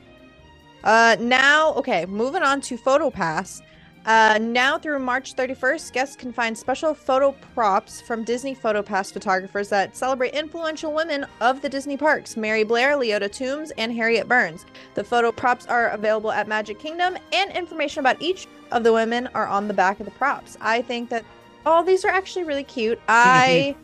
[0.84, 3.62] Uh, now, okay, moving on to PhotoPass.
[4.06, 9.70] Uh, now through March 31st, guests can find special photo props from Disney PhotoPass photographers
[9.70, 14.66] that celebrate influential women of the Disney parks Mary Blair, Leota Toombs, and Harriet Burns.
[14.96, 19.28] The photo props are available at Magic Kingdom, and information about each of the women
[19.36, 20.58] are on the back of the props.
[20.62, 21.26] I think that
[21.66, 23.00] all these are actually really cute.
[23.08, 23.76] I.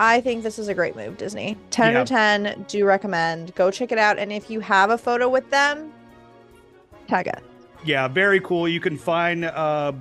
[0.00, 1.56] I think this is a great move, Disney.
[1.70, 1.98] 10 Yeah.
[2.00, 3.54] out of 10, do recommend.
[3.54, 4.18] Go check it out.
[4.18, 5.92] And if you have a photo with them,
[7.06, 7.38] tag it.
[7.84, 8.68] Yeah, very cool.
[8.68, 9.92] You can find uh,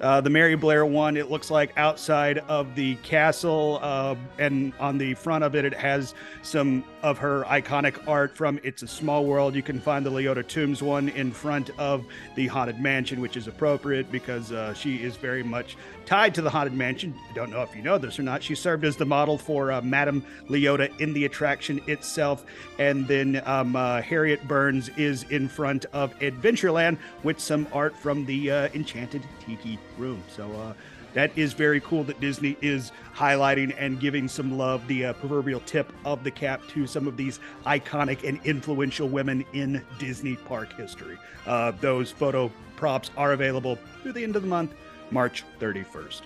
[0.00, 1.16] uh, the Mary Blair one.
[1.16, 5.74] It looks like outside of the castle, uh, and on the front of it, it
[5.74, 9.54] has some of her iconic art from It's a Small World.
[9.54, 13.46] You can find the Leota Toombs one in front of the Haunted Mansion, which is
[13.46, 17.14] appropriate because uh, she is very much tied to the Haunted Mansion.
[17.30, 18.42] I don't know if you know this or not.
[18.42, 22.44] She served as the model for uh, Madame Leota in the attraction itself.
[22.78, 28.26] And then um, uh, Harriet Burns is in front of Adventureland with some art from
[28.26, 30.22] the uh, Enchanted Tiki Room.
[30.28, 30.72] So uh,
[31.14, 35.60] that is very cool that Disney is highlighting and giving some love, the uh, proverbial
[35.60, 40.72] tip of the cap to some of these iconic and influential women in Disney park
[40.76, 41.18] history.
[41.46, 44.74] Uh, those photo props are available through the end of the month,
[45.10, 46.22] March 31st.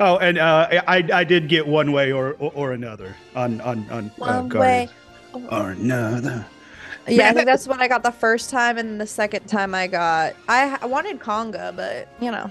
[0.00, 3.88] Oh, and uh, I I did get one way or or, or another on on
[3.90, 4.88] on uh, One way.
[5.32, 6.46] Or another.
[7.08, 8.78] Yeah, I think that's what I got the first time.
[8.78, 12.50] And the second time I got, I, I wanted Conga, but you know,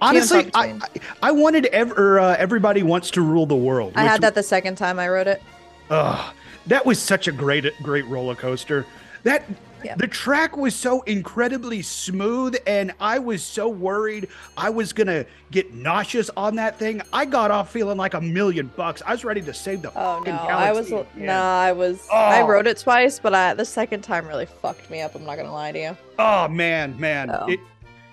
[0.00, 0.72] Honestly, I.
[0.72, 0.80] I
[1.22, 3.92] I wanted ever uh, everybody wants to rule the world.
[3.96, 5.42] I had that the second time I wrote it.
[5.90, 6.34] Ugh,
[6.66, 8.86] that was such a great great roller coaster.
[9.22, 9.44] That
[9.84, 9.94] Yeah.
[9.96, 15.74] the track was so incredibly smooth, and I was so worried I was gonna get
[15.74, 17.02] nauseous on that thing.
[17.12, 19.02] I got off feeling like a million bucks.
[19.06, 19.90] I was ready to save the.
[19.98, 21.30] Oh no, I was no, again.
[21.30, 22.06] I was.
[22.12, 22.46] I Oh.
[22.46, 25.14] wrote it twice, but I the second time really fucked me up.
[25.14, 25.96] I'm not gonna lie to you.
[26.18, 27.30] Oh man, man.
[27.30, 27.46] Oh.
[27.48, 27.60] It,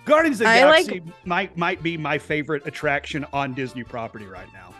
[0.04, 4.26] Guardians of the I like- Galaxy might might be my favorite attraction on Disney property
[4.26, 4.71] right now.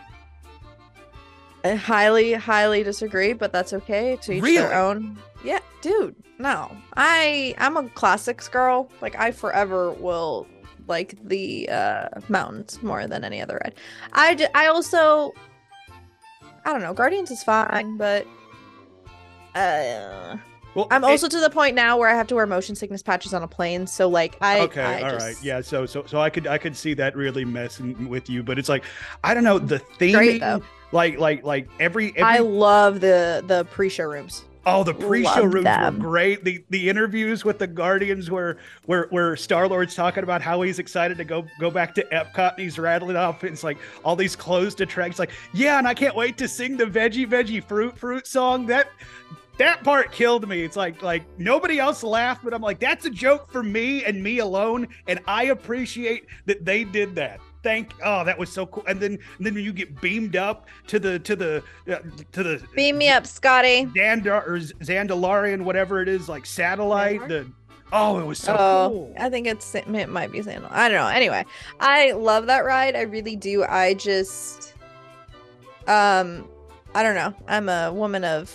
[1.64, 4.16] I highly, highly disagree, but that's okay.
[4.22, 4.56] To each Really?
[4.56, 5.16] their own.
[5.44, 6.14] Yeah, dude.
[6.38, 8.88] No, I I'm a classics girl.
[9.00, 10.46] Like I forever will
[10.88, 13.74] like the uh mountains more than any other ride.
[14.12, 15.32] I j- I also
[16.64, 16.94] I don't know.
[16.94, 18.26] Guardians is fine, but
[19.54, 20.36] uh
[20.74, 23.02] Well, I'm it- also to the point now where I have to wear motion sickness
[23.02, 23.86] patches on a plane.
[23.86, 26.58] So like I okay I all right just- yeah so so so i could i
[26.58, 28.84] could see that really messing with you but it's like
[29.22, 30.62] i don't know the theming Great, though.
[30.92, 34.44] Like like like every, every I love the the pre-show rooms.
[34.64, 35.98] Oh, the pre-show Love rooms them.
[35.98, 36.44] were great.
[36.44, 40.78] The the interviews with the Guardians where where where Star Lord's talking about how he's
[40.78, 44.36] excited to go go back to Epcot and he's rattling off it's like all these
[44.36, 45.18] closed attractions.
[45.18, 48.66] Like, yeah, and I can't wait to sing the veggie veggie fruit fruit song.
[48.66, 48.88] That
[49.58, 50.62] that part killed me.
[50.62, 54.22] It's like like nobody else laughed, but I'm like, that's a joke for me and
[54.22, 57.40] me alone, and I appreciate that they did that.
[57.62, 58.82] Thank oh that was so cool.
[58.88, 61.98] And then and then you get beamed up to the to the uh,
[62.32, 63.86] to the Beam me up, Scotty.
[63.86, 67.20] Xandar or Zandalarian, whatever it is, like satellite.
[67.20, 67.28] Xandar?
[67.28, 67.52] The
[67.92, 69.14] oh, it was so oh, cool.
[69.18, 70.70] I think it's it might be Sandal.
[70.72, 71.06] I don't know.
[71.06, 71.44] Anyway,
[71.78, 72.96] I love that ride.
[72.96, 73.62] I really do.
[73.64, 74.74] I just,
[75.86, 76.48] um,
[76.94, 77.32] I don't know.
[77.46, 78.52] I'm a woman of,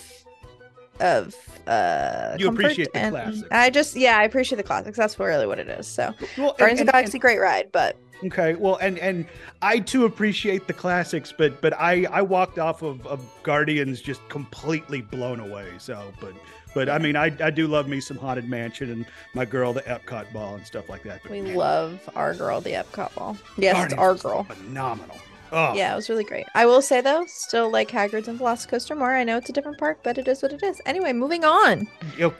[1.00, 1.34] of
[1.66, 2.36] uh.
[2.38, 3.48] You appreciate the and classics.
[3.50, 4.98] I just, yeah, I appreciate the classics.
[4.98, 5.86] That's really what it is.
[5.86, 8.98] So, Well, and- Guardians of and- the Galaxy, great ride, but and- okay, well, and
[8.98, 9.26] and
[9.62, 14.26] I too appreciate the classics, but but I I walked off of, of Guardians just
[14.28, 15.72] completely blown away.
[15.78, 16.34] So, but
[16.74, 19.82] but I mean, I I do love me some Haunted Mansion and my girl the
[19.82, 21.22] Epcot ball and stuff like that.
[21.22, 23.36] But we man, love our girl, the Epcot ball.
[23.56, 24.44] Yes, it's our girl.
[24.44, 25.18] phenomenal.
[25.52, 26.46] Oh, Yeah, it was really great.
[26.54, 29.14] I will say though, still like Hagrid's and Velocicoaster more.
[29.16, 30.80] I know it's a different park, but it is what it is.
[30.86, 31.88] Anyway, moving on.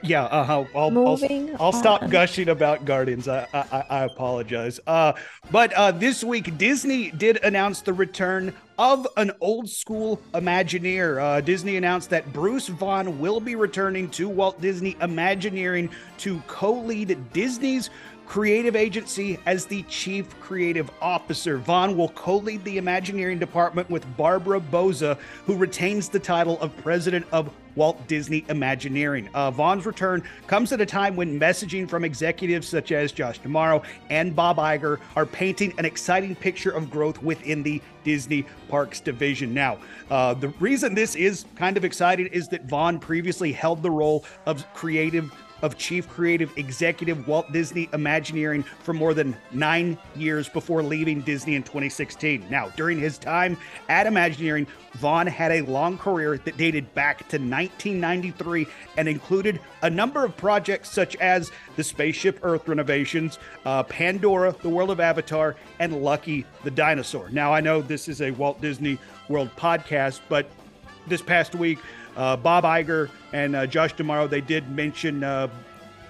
[0.03, 0.25] Yeah.
[0.25, 2.09] Uh, I'll, I'll, Moving I'll stop on.
[2.09, 3.27] gushing about Guardians.
[3.27, 4.79] I, I, I- I apologize.
[4.87, 5.13] Uh,
[5.51, 11.21] but uh, this week, Disney did announce the return of an old school Imagineer.
[11.21, 16.73] Uh, Disney announced that Bruce Vaughn will be returning to Walt Disney Imagineering to co
[16.73, 17.89] lead Disney's
[18.29, 21.57] creative agency as the chief creative officer.
[21.57, 26.75] Vaughn will co lead the Imagineering department with Barbara Bouza, who retains the title of
[26.77, 29.29] president of Walt Disney Imagineering.
[29.33, 33.83] Uh, Vaughn's return comes at a time when messaging from executives such as Josh D'Amaro
[34.11, 39.55] and Bob Iger are painting an exciting picture of growth within the Disney Parks division.
[39.55, 39.79] Now,
[40.11, 44.23] uh, the reason this is kind of exciting is that Vaughn previously held the role
[44.45, 50.83] of creative of Chief Creative Executive Walt Disney Imagineering for more than nine years before
[50.83, 52.45] leaving Disney in 2016.
[52.49, 57.37] Now, during his time at Imagineering, Vaughn had a long career that dated back to
[57.37, 58.67] 1993
[58.97, 64.69] and included a number of projects such as the Spaceship Earth renovations, uh, Pandora, the
[64.69, 67.29] World of Avatar, and Lucky the Dinosaur.
[67.29, 70.49] Now, I know this is a Walt Disney World podcast, but
[71.07, 71.79] this past week,
[72.35, 75.47] Bob Iger and uh, Josh D'Amaro they did mention uh,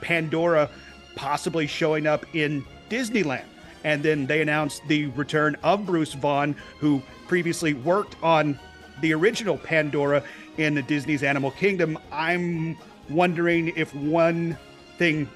[0.02, 0.70] Pandora
[1.16, 3.46] possibly showing up in Disneyland,
[3.84, 8.58] and then they announced the return of Bruce Vaughn, who previously worked on
[9.02, 10.24] the original Pandora
[10.58, 11.98] in the Disney's Animal Kingdom.
[12.12, 12.78] I'm
[13.10, 14.58] wondering if one
[14.98, 15.30] thing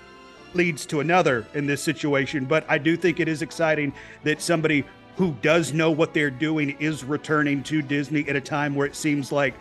[0.53, 4.85] leads to another in this situation, but I do think it is exciting that somebody
[5.15, 8.95] who does know what they're doing is returning to Disney at a time where it
[8.95, 9.53] seems like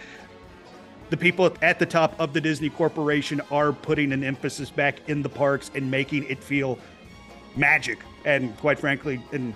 [1.12, 5.20] the people at the top of the Disney Corporation are putting an emphasis back in
[5.20, 6.78] the parks and making it feel
[7.54, 7.98] magic.
[8.24, 9.52] And quite frankly, in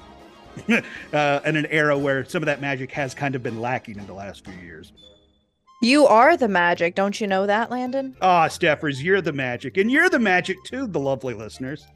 [1.14, 4.06] uh, in an era where some of that magic has kind of been lacking in
[4.06, 4.92] the last few years.
[5.80, 8.16] You are the magic, don't you know that, Landon?
[8.20, 11.86] Ah, Steffers, you're the magic, and you're the magic too, the lovely listeners.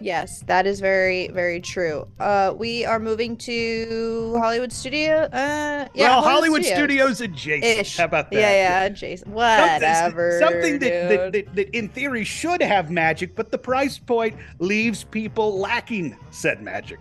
[0.00, 2.06] Yes, that is very, very true.
[2.20, 5.22] Uh, we are moving to Hollywood Studio.
[5.32, 7.80] Uh, yeah, well, Hollywood Studios, adjacent.
[7.80, 7.96] Ish.
[7.96, 8.38] How about that?
[8.40, 9.26] Yeah, yeah, Jason.
[9.26, 10.38] Something- Whatever.
[10.40, 15.02] Something that, that, that, that, in theory, should have magic, but the price point leaves
[15.02, 17.00] people lacking said magic.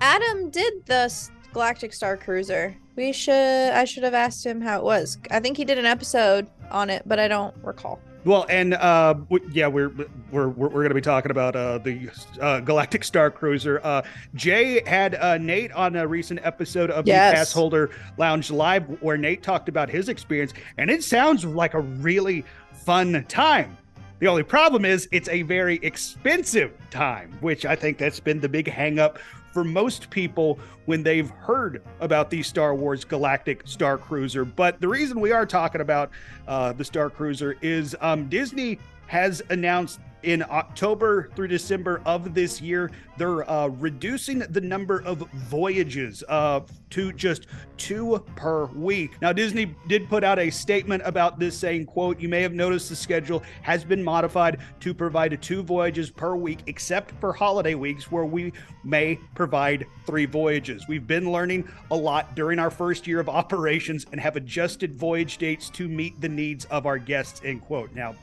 [0.00, 1.12] Adam did the
[1.52, 2.76] Galactic Star Cruiser.
[2.96, 3.32] We should.
[3.34, 5.18] I should have asked him how it was.
[5.32, 7.98] I think he did an episode on it, but I don't recall.
[8.24, 11.78] Well, and uh, w- yeah, we're we're we're, we're going to be talking about uh,
[11.78, 12.08] the
[12.40, 13.80] uh, Galactic Star Cruiser.
[13.84, 14.02] Uh,
[14.34, 17.32] Jay had uh, Nate on a recent episode of Yes.
[17.32, 21.74] the Pass Holder Lounge Live, where Nate talked about his experience, and it sounds like
[21.74, 23.76] a really fun time.
[24.20, 28.48] The only problem is it's a very expensive time, which I think that's been the
[28.48, 29.18] big hang up
[29.54, 34.44] for most people when they've heard about the Star Wars Galactic Star Cruiser.
[34.44, 36.10] But the reason we are talking about
[36.48, 42.60] uh, the Star Cruiser is um, Disney has announced in October through December of this
[42.60, 47.46] year, they're uh, reducing the number of voyages uh, to just
[47.76, 49.20] two per week.
[49.20, 52.88] Now, Disney did put out a statement about this saying, quote, you may have noticed
[52.88, 58.10] the schedule has been modified to provide two voyages per week, except for holiday weeks
[58.10, 58.52] where we
[58.82, 60.86] may provide three voyages.
[60.88, 65.38] We've been learning a lot during our first year of operations and have adjusted voyage
[65.38, 67.94] dates to meet the needs of our guests, end quote.
[67.94, 68.14] Now,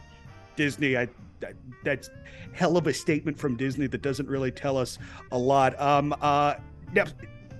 [0.55, 1.03] Disney, I,
[1.43, 2.09] I that's
[2.53, 4.97] hell of a statement from Disney that doesn't really tell us
[5.31, 5.79] a lot.
[5.79, 6.55] Um, uh,
[6.93, 7.05] now,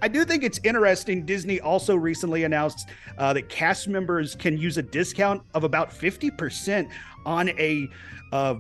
[0.02, 1.26] I do think it's interesting.
[1.26, 6.90] Disney also recently announced uh, that cast members can use a discount of about 50%
[7.26, 7.88] on a,
[8.32, 8.56] uh,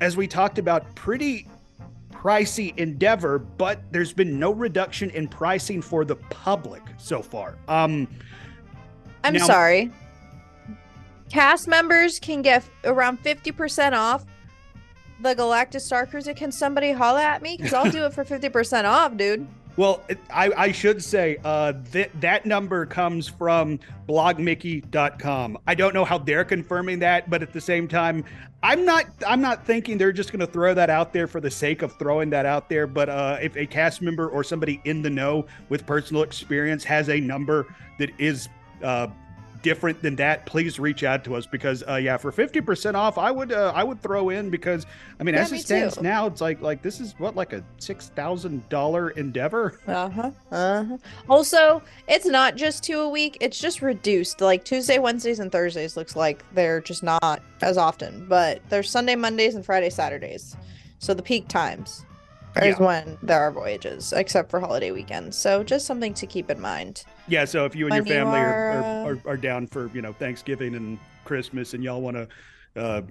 [0.00, 1.48] as we talked about, pretty
[2.12, 7.56] pricey endeavor, but there's been no reduction in pricing for the public so far.
[7.68, 8.06] Um,
[9.24, 9.90] I'm now- sorry.
[11.34, 14.24] Cast members can get around 50% off
[15.18, 16.32] the Galactus Star Cruiser.
[16.32, 17.56] Can somebody holla at me?
[17.56, 19.44] Because I'll do it for 50% off, dude.
[19.76, 25.58] Well, I, I should say uh, that that number comes from blogmickey.com.
[25.66, 28.24] I don't know how they're confirming that, but at the same time,
[28.62, 31.50] I'm not I'm not thinking they're just going to throw that out there for the
[31.50, 32.86] sake of throwing that out there.
[32.86, 37.08] But uh, if a cast member or somebody in the know with personal experience has
[37.08, 37.66] a number
[37.98, 38.48] that is
[38.80, 39.08] uh,
[39.64, 43.32] different than that, please reach out to us because uh, yeah, for 50% off, I
[43.32, 44.86] would uh, I would throw in because
[45.18, 46.02] I mean, Yeah, as me it stands too.
[46.02, 49.80] now, it's like like this is what like a six thousand dollar endeavor.
[49.88, 50.30] Uh huh.
[50.52, 50.96] Uh huh.
[51.28, 53.38] Also, it's not just two a week.
[53.40, 54.40] It's just reduced.
[54.40, 58.26] Like Tuesday, Wednesdays, and Thursdays looks like they're just not as often.
[58.28, 60.56] But there's Sunday, Mondays, and Friday, Saturdays.
[60.98, 62.04] So the peak times
[62.56, 62.86] is Yeah.
[62.86, 65.36] when there are voyages, except for holiday weekends.
[65.36, 67.04] So just something to keep in mind.
[67.28, 69.90] Yeah, so if you and When your family are, are, are, are, are down for
[69.94, 72.28] you know Thanksgiving and Christmas, and y'all want to
[72.76, 73.02] uh,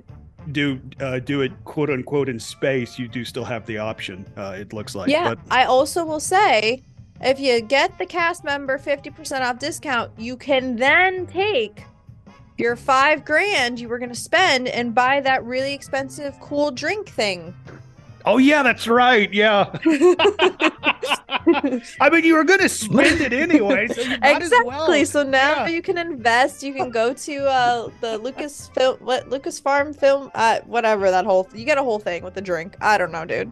[0.51, 4.25] do uh, do it quote unquote in space, you do still have the option.
[4.37, 5.09] Uh, it looks like.
[5.09, 5.29] yeah.
[5.29, 6.83] But I also will say,
[7.21, 11.83] if you get the cast member 50% off discount, you can then take
[12.57, 17.09] your five grand you were going to spend and buy that really expensive cool drink
[17.09, 17.53] thing.
[18.25, 19.31] Oh yeah, that's right.
[19.33, 19.69] Yeah.
[21.99, 24.65] I mean, you were gonna spend it anyway, so exactly.
[24.65, 25.05] well.
[25.05, 25.67] So now Yeah.
[25.67, 26.63] you can invest.
[26.63, 31.25] You can go to uh, the Lucas film, what Lucas Farm film, uh, whatever that
[31.25, 31.47] whole.
[31.53, 32.75] You get a whole thing with the drink.
[32.81, 33.51] I don't know, dude.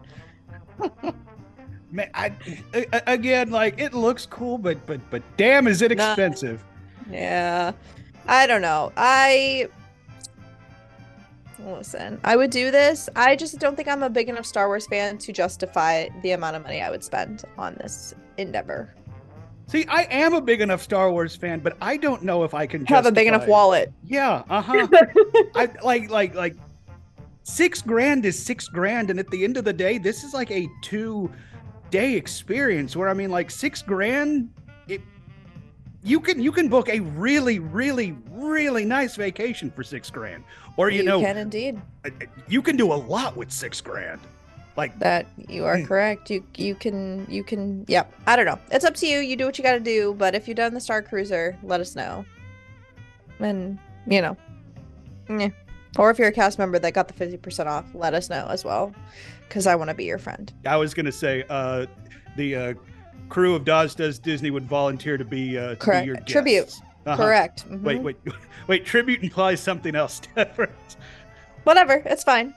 [1.90, 2.32] Man, I,
[3.06, 6.10] again, like it looks cool, but but but damn, is it Nah.
[6.12, 6.64] expensive?
[7.10, 7.72] Yeah.
[8.26, 8.92] I don't know.
[8.96, 9.68] I
[11.66, 12.20] listen.
[12.24, 13.08] I would do this.
[13.16, 16.56] I just don't think I'm a big enough Star Wars fan to justify the amount
[16.56, 18.94] of money I would spend on this endeavor.
[19.66, 22.66] See, I am a big enough Star Wars fan, but I don't know if I
[22.66, 23.92] can Have a big enough wallet.
[24.04, 24.86] Yeah, uh huh.
[25.54, 26.56] I like like like
[27.42, 30.50] six grand is six grand, and at the end of the day, this is like
[30.50, 31.30] a two
[31.90, 34.50] day experience where I mean, like six grand,
[34.88, 35.00] it
[36.02, 40.44] you can you can book a really really really nice vacation for six grand,
[40.76, 41.80] or you, know you can indeed.
[42.04, 42.10] uh,
[42.48, 44.20] you can do a lot with six grand.
[44.76, 45.86] Like That you are Mm.
[45.86, 46.30] correct.
[46.30, 48.12] You you can you can yep.
[48.26, 48.58] I don't know.
[48.70, 49.18] It's up to you.
[49.18, 50.14] You do what you got to do.
[50.16, 52.24] But if you've done the Star Cruiser, let us know.
[53.38, 54.36] And you know,
[55.28, 55.50] yeah.
[55.98, 58.46] Or if you're a cast member that got the fifty percent off, let us know
[58.48, 58.94] as well,
[59.46, 60.50] because I want to be your friend.
[60.64, 61.84] I was gonna say, uh,
[62.36, 62.74] the uh,
[63.28, 66.06] crew of Daz Does Disney would volunteer to be uh, to be Correct.
[66.06, 66.64] your Tribute.
[66.66, 66.82] guests.
[67.06, 67.16] Uh-huh.
[67.16, 67.64] Correct.
[67.68, 68.02] Wait, Mhm.
[68.02, 68.16] wait,
[68.68, 68.86] wait.
[68.86, 70.20] Tribute implies something else.
[71.64, 72.02] Whatever.
[72.06, 72.54] It's fine.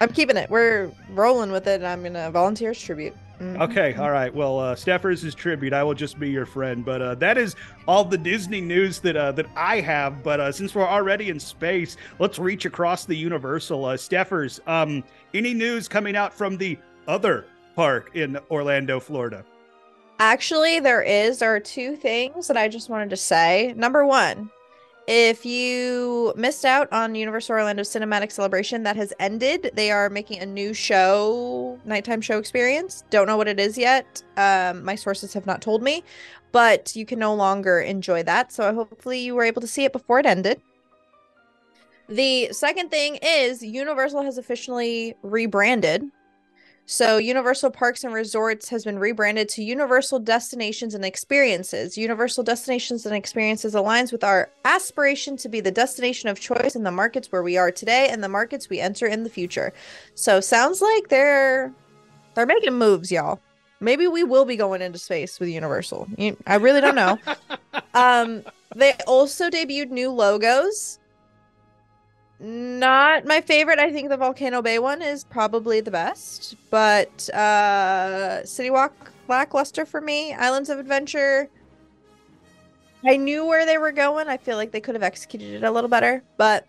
[0.00, 0.48] I'm keeping it.
[0.48, 1.74] We're rolling with it.
[1.82, 3.14] and I'm gonna volunteer as tribute.
[3.40, 3.60] Mhm.
[3.70, 4.34] Okay, all right.
[4.34, 5.72] Well, uh, Steffers is tribute.
[5.72, 6.84] I will just be your friend.
[6.84, 7.54] But uh, that is
[7.86, 10.22] all the Disney news that uh, that I have.
[10.24, 13.84] But uh, since we're already in space, let's reach across the Universal.
[13.84, 15.04] Uh, Steffers, um,
[15.34, 17.44] any news coming out from the other
[17.76, 19.44] park in Orlando, Florida?
[20.18, 21.38] Actually, there is.
[21.38, 23.72] There are two things that I just wanted to say.
[23.76, 24.50] Number one,
[25.06, 29.70] if you missed out on Universal Orlando Cinematic Celebration, that has ended.
[29.74, 33.04] They are making a new show, nighttime show experience.
[33.10, 34.22] Don't know what it is yet.
[34.36, 36.02] Um, my sources have not told me,
[36.52, 38.52] but you can no longer enjoy that.
[38.52, 40.60] So hopefully you were able to see it before it ended.
[42.08, 46.04] The second thing is Universal has officially rebranded.
[46.90, 51.98] So, Universal Parks and Resorts has been rebranded to Universal Destinations and Experiences.
[51.98, 56.84] Universal Destinations and Experiences aligns with our aspiration to be the destination of choice in
[56.84, 59.74] the markets where we are today and the markets we enter in the future.
[60.14, 61.74] So, sounds like they're
[62.34, 63.38] they're making moves, y'all.
[63.80, 66.08] Maybe we will be going into space with Universal.
[66.46, 67.18] I really don't know.
[67.92, 68.42] um,
[68.74, 70.98] they also debuted new logos.
[72.40, 73.80] Not my favorite.
[73.80, 79.84] I think the Volcano Bay one is probably the best, but uh City Walk lackluster
[79.84, 80.32] for me.
[80.34, 81.48] Islands of Adventure.
[83.04, 84.28] I knew where they were going.
[84.28, 86.66] I feel like they could have executed it a little better, but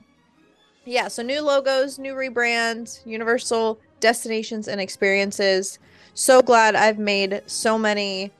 [0.85, 5.77] yeah, so new logos, new rebrand, Universal destinations and experiences.
[6.15, 8.31] So glad I've made so many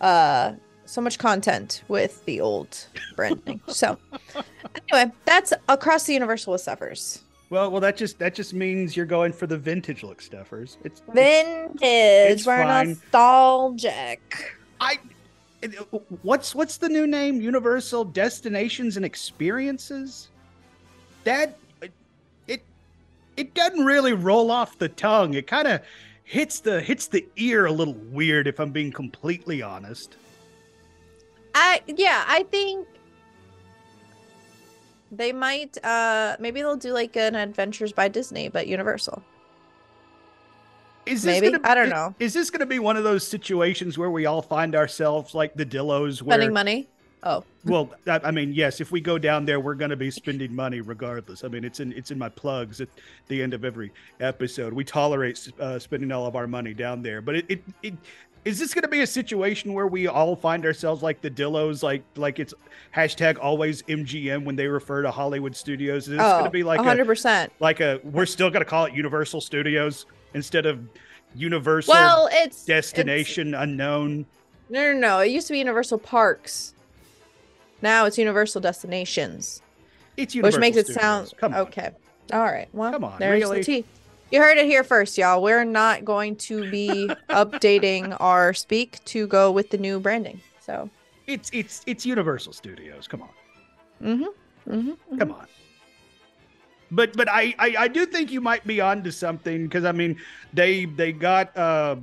[0.00, 0.52] uh
[0.88, 3.60] so much content with the old branding.
[3.68, 3.98] so
[4.90, 7.20] anyway, that's across the Universal with Steffers.
[7.50, 10.76] Well, well, that just that just means you're going for the vintage look, Steffers.
[10.84, 11.78] It's Vintage.
[11.80, 12.90] It's We're fine.
[12.90, 14.56] nostalgic.
[14.80, 14.98] I
[16.22, 17.40] what's what's the new name?
[17.40, 20.28] Universal Destinations and Experiences.
[21.24, 21.58] That
[22.46, 22.62] it
[23.36, 25.34] it doesn't really roll off the tongue.
[25.34, 25.80] It kind of
[26.24, 30.16] hits the hits the ear a little weird if I'm being completely honest.
[31.58, 32.86] I yeah, I think
[35.10, 39.22] they might uh maybe they'll do like an Adventures by Disney but Universal.
[41.08, 41.50] Is Maybe?
[41.50, 42.14] Gonna, I don't know.
[42.18, 45.54] Is this going to be one of those situations where we all find ourselves like
[45.54, 46.88] the Dillos, where Spending money.
[47.22, 47.44] Oh.
[47.64, 48.80] Well, I, I mean, yes.
[48.80, 51.44] If we go down there, we're going to be spending money regardless.
[51.44, 52.88] I mean, it's in it's in my plugs at
[53.26, 54.72] the end of every episode.
[54.72, 57.94] We tolerate uh, spending all of our money down there, but it, it, it
[58.44, 61.82] is this going to be a situation where we all find ourselves like the Dillos,
[61.82, 62.54] like like it's
[62.94, 66.04] hashtag always MGM when they refer to Hollywood studios?
[66.04, 67.52] Is this going Oh, to be like a, hundred percent.
[67.60, 70.80] like a we're still going to call it Universal Studios instead of
[71.34, 74.24] Universal Well, it's Destination Unknown?
[74.70, 75.18] no, no, no.
[75.20, 76.74] It used to be Universal Parks.
[77.82, 79.62] Now it's Universal Destinations,
[80.16, 81.90] It's which Universal makes it sound okay.
[82.32, 82.68] All right.
[82.72, 83.58] Well, Come on, there's really?
[83.58, 83.84] the tea.
[84.30, 85.42] You heard it here first, y'all.
[85.42, 90.40] We're not going to be updating our speak to go with the new branding.
[90.60, 90.90] So,
[91.26, 93.08] It's it's it's Universal Studios.
[93.08, 93.28] Come on.
[94.02, 95.46] mm-hmm, mm-hmm, Come on.
[96.90, 100.18] But but I, I I do think you might be onto something because I mean
[100.52, 101.96] they they got uh,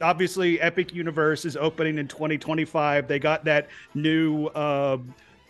[0.00, 3.06] obviously Epic Universe is opening in 2025.
[3.08, 4.98] They got that new uh,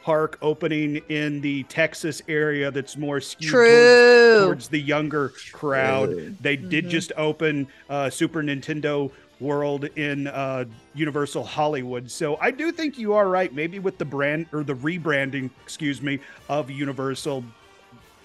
[0.05, 4.45] park opening in the Texas area that's more skewed towards, True.
[4.45, 6.37] towards the younger crowd.
[6.43, 6.91] They did Mhm.
[6.91, 12.11] just open uh, Super Nintendo World in uh, Universal Hollywood.
[12.11, 13.53] So I do think you are right.
[13.55, 17.43] Maybe with the brand or the rebranding, excuse me, of Universal.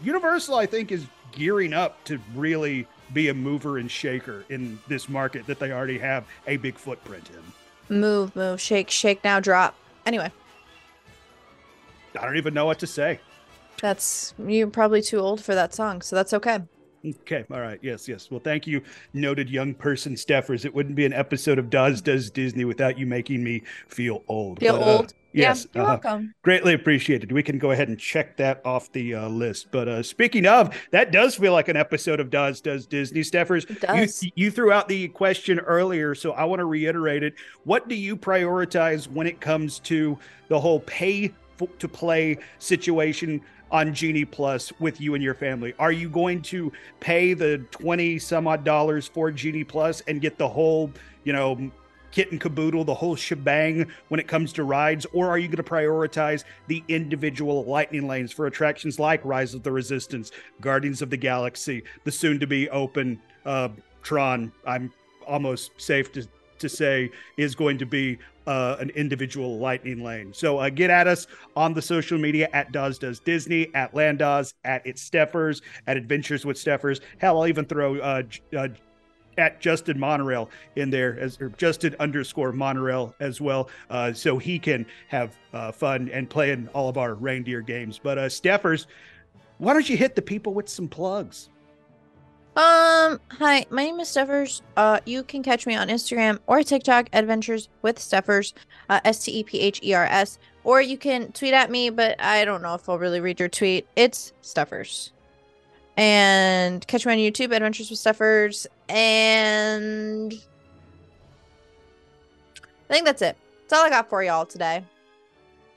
[0.03, 5.07] Universal, I think, is gearing up to really be a mover and shaker in this
[5.07, 7.29] market that they already have a big footprint
[7.89, 7.97] in.
[8.01, 9.75] Move, move, shake, shake now, drop.
[10.05, 10.29] Anyway,
[12.17, 13.19] I don't even know what to say.
[13.81, 16.59] that's you're probably too old for that song, so that's okay.
[17.05, 17.45] Okay.
[17.49, 17.79] All right.
[17.81, 18.09] Yes.
[18.09, 18.29] Yes.
[18.29, 18.81] Well, thank you,
[19.13, 20.65] noted young person Steffers.
[20.65, 24.59] It wouldn't be an episode of Daz Does Disney without you making me feel old.
[24.59, 25.13] Feel But, uh, old?
[25.31, 25.65] yes.
[25.73, 25.99] yeah, you're uh-huh.
[26.03, 26.33] welcome.
[26.41, 27.31] Greatly appreciated.
[27.31, 29.67] We can go ahead and check that off the uh, list.
[29.71, 33.21] But uh, speaking of, that does feel like an episode of Daz Does Disney.
[33.21, 33.65] Steffers.
[34.21, 37.35] You, you threw out the question earlier, so I want to reiterate it.
[37.63, 41.33] What do you prioritize when it comes to the whole pay
[41.79, 43.41] to play situation
[43.71, 45.73] on Genie Plus with you and your family?
[45.79, 50.37] Are you going to pay the 20 some odd dollars for Genie Plus and get
[50.37, 50.91] the whole,
[51.23, 51.71] you know,
[52.11, 55.05] kit and caboodle, the whole shebang when it comes to rides?
[55.13, 59.63] Or are you going to prioritize the individual lightning lanes for attractions like Rise of
[59.63, 60.31] the Resistance,
[60.61, 63.69] Guardians of the Galaxy, the soon to be open uh,
[64.01, 64.51] Tron?
[64.65, 64.91] I'm
[65.27, 66.27] almost safe to,
[66.59, 70.33] to say is going to be uh, an individual lightning lane.
[70.33, 74.53] So uh, get at us on the social media at Daz Does Disney, at Landos,
[74.63, 76.99] at It's Steffers, at Adventures with Steffers.
[77.19, 78.23] Hell, I'll even throw uh,
[78.57, 78.69] uh,
[79.37, 84.57] at Justin Monorail in there as or Justin underscore Monorail as well, uh, so he
[84.57, 87.99] can have uh, fun and play in all of our reindeer games.
[88.01, 88.87] But Steffers,
[89.59, 91.49] why don't you hit the people with some plugs?
[92.55, 94.61] Um, hi, my name is Steffers.
[94.75, 98.53] Uh, you can catch me on Instagram or TikTok, Adventures with Steffers,
[98.89, 101.89] uh, S T E P H E R S, or you can tweet at me,
[101.89, 103.87] but I don't know if I'll really read your tweet.
[103.95, 105.11] It's Steffers.
[105.95, 110.33] And catch me on YouTube, Adventures with Steffers, and
[112.89, 113.37] I think that's it.
[113.61, 114.83] That's all I got for y'all today.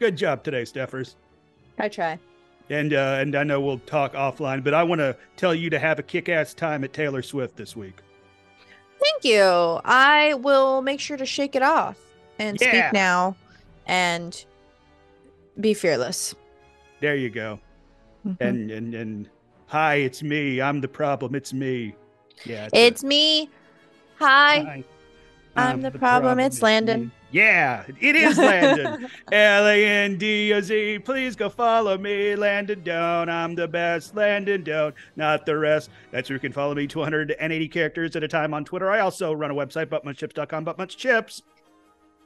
[0.00, 1.14] Good job today, Steffers.
[1.78, 2.18] I try.
[2.70, 5.78] And uh, and I know we'll talk offline, but I want to tell you to
[5.78, 8.00] have a kick-ass time at Taylor Swift this week.
[9.00, 9.42] Thank you.
[9.84, 11.98] I will make sure to shake it off
[12.38, 12.68] and Yeah.
[12.68, 13.36] speak now
[13.86, 14.44] and
[15.60, 16.34] be fearless.
[17.00, 17.58] There you go.
[18.26, 18.36] Mhm.
[18.40, 19.28] And and and
[19.66, 20.60] hi, it's me.
[20.62, 21.34] I'm the problem.
[21.34, 21.94] It's me.
[22.44, 22.68] Yeah.
[22.72, 23.50] It's me.
[24.18, 24.60] Hi.
[24.60, 24.84] Hi.
[25.56, 26.38] I'm um, the problem.
[26.40, 27.00] It's Landon.
[27.00, 27.10] me.
[27.30, 29.08] Yeah, it is Landon.
[29.32, 30.98] L A N D O Z.
[31.00, 33.28] Please go follow me, Landon Doan.
[33.28, 35.90] I'm the best, Landon Doan, not the rest.
[36.10, 38.90] That's where you can follow me 280 characters at a time on Twitter.
[38.90, 41.42] I also run a website, buttmunchchips.com, buttmunchchips.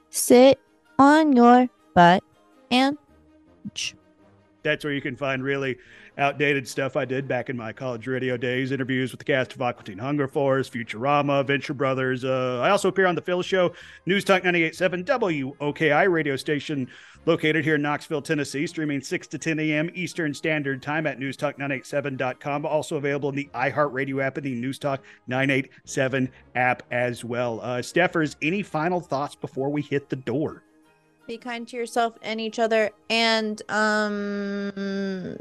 [0.09, 0.59] Sit
[0.99, 2.23] on your butt
[2.71, 2.97] and
[4.63, 5.77] That's where you can find really
[6.17, 9.61] outdated stuff I did back in my college radio days, interviews with the cast of
[9.61, 12.23] Aqua Teen Hunger Force, Futurama, Venture Brothers.
[12.23, 13.73] Uh, I also appear on The Phil Show,
[14.05, 16.87] News Talk 98.7 WOKI radio station
[17.25, 19.89] located here in Knoxville, Tennessee, streaming 6 to 10 a.m.
[19.93, 22.65] Eastern Standard Time at newstalk987.com.
[22.65, 27.59] Also available in the iHeartRadio app and the News Newstalk 987 app as well.
[27.61, 30.63] Uh, Steffers, any final thoughts before we hit the door?
[31.27, 35.37] Be kind to yourself and each other, and um,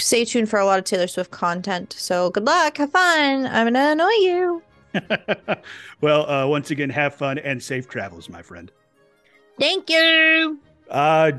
[0.00, 1.94] stay tuned for a lot of Taylor Swift content.
[1.96, 3.46] So good luck, have fun.
[3.46, 4.62] I'm gonna annoy you.
[6.00, 8.70] well, uh, once again, have fun and safe travels, my friend.
[9.58, 10.58] Thank you.
[10.88, 11.32] Uh,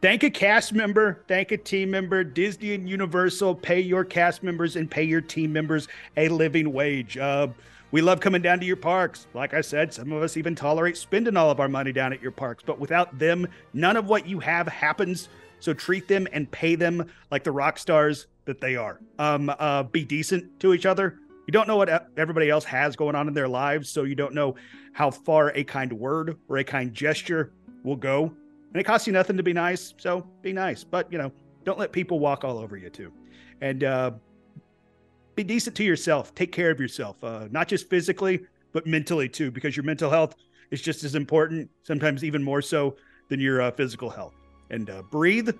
[0.00, 2.24] thank a cast member, thank a team member.
[2.24, 7.18] Disney and Universal pay your cast members and pay your team members a living wage.
[7.18, 7.48] Uh,
[7.90, 9.28] we love coming down to your parks.
[9.34, 12.20] Like I said, some of us even tolerate spending all of our money down at
[12.20, 15.28] your parks, but without them, none of what you have happens.
[15.64, 19.00] So treat them and pay them like the rock stars that they are.
[19.18, 21.20] Um, uh, be decent to each other.
[21.46, 24.34] You don't know what everybody else has going on in their lives, so you don't
[24.34, 24.56] know
[24.92, 27.52] how far a kind word or a kind gesture
[27.82, 28.24] will go.
[28.24, 30.84] And it costs you nothing to be nice, so be nice.
[30.84, 31.32] But, you know,
[31.64, 33.10] don't let people walk all over you, too.
[33.62, 34.10] And uh,
[35.36, 36.34] be decent to yourself.
[36.34, 40.36] Take care of yourself, uh, not just physically, but mentally, too, because your mental health
[40.70, 42.96] is just as important, sometimes even more so
[43.30, 44.34] than your uh, physical health.
[44.74, 45.50] And uh, breathe,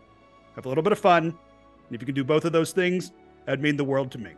[0.56, 1.26] have a little bit of fun.
[1.26, 3.12] And if you can do both of those things,
[3.44, 4.32] that'd mean the world to me.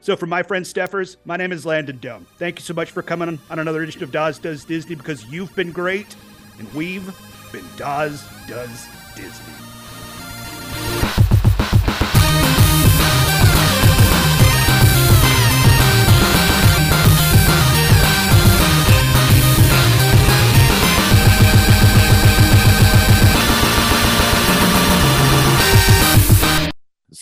[0.00, 2.26] So, for my friend Steffers, my name is Landon Dome.
[2.38, 5.54] Thank you so much for coming on another edition of Daz Does Disney because you've
[5.54, 6.16] been great
[6.58, 7.14] and we've
[7.52, 8.86] been Daz Does
[9.16, 9.65] Disney.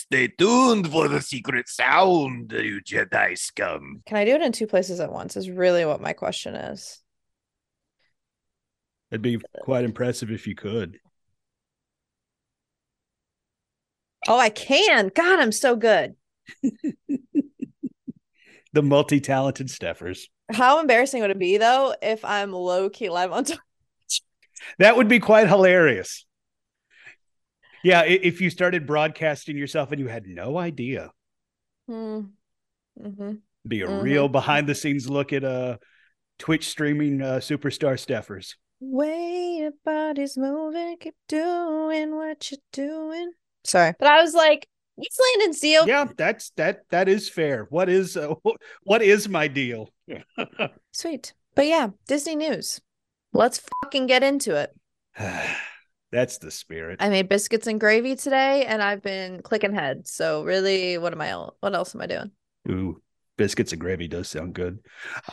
[0.04, 4.02] Stay tuned for the secret sound, you Jedi scum.
[4.04, 5.34] Can I do it in two places at once?
[5.34, 7.02] Is really what my question is.
[9.10, 10.98] It'd be quite impressive if you could.
[14.28, 15.10] Oh, I can.
[15.14, 16.16] God, I'm so good.
[18.72, 20.24] the multi talented Steffers.
[20.52, 23.58] How embarrassing would it be, though, if I'm low key live on Twitch?
[24.78, 26.26] That would be quite hilarious.
[27.84, 31.12] Yeah, if you started broadcasting yourself and you had no idea.
[31.86, 32.20] Hmm.
[32.98, 33.32] Mm-hmm.
[33.68, 34.02] Be a Mhm.
[34.02, 35.78] real behind the scenes look at uh
[36.38, 38.56] Twitch streaming uh, superstar Steffers.
[38.80, 43.32] Way your body's moving, keep doing what you're doing.
[43.64, 44.66] Sorry, but I was like,
[44.98, 47.66] "It's Landon Steele." Yeah, that's that that is fair.
[47.70, 48.34] What is uh,
[48.82, 49.90] what is my deal?
[50.92, 52.80] Sweet, but yeah, Disney news.
[53.32, 54.74] Let's fucking get into it.
[56.14, 56.98] that's the spirit.
[57.02, 60.12] I made biscuits and gravy today, and I've been clicking heads.
[60.12, 61.32] So really, what am I?
[61.60, 62.30] What else am I doing?
[62.68, 63.02] Ooh,
[63.36, 64.78] biscuits and gravy does sound good.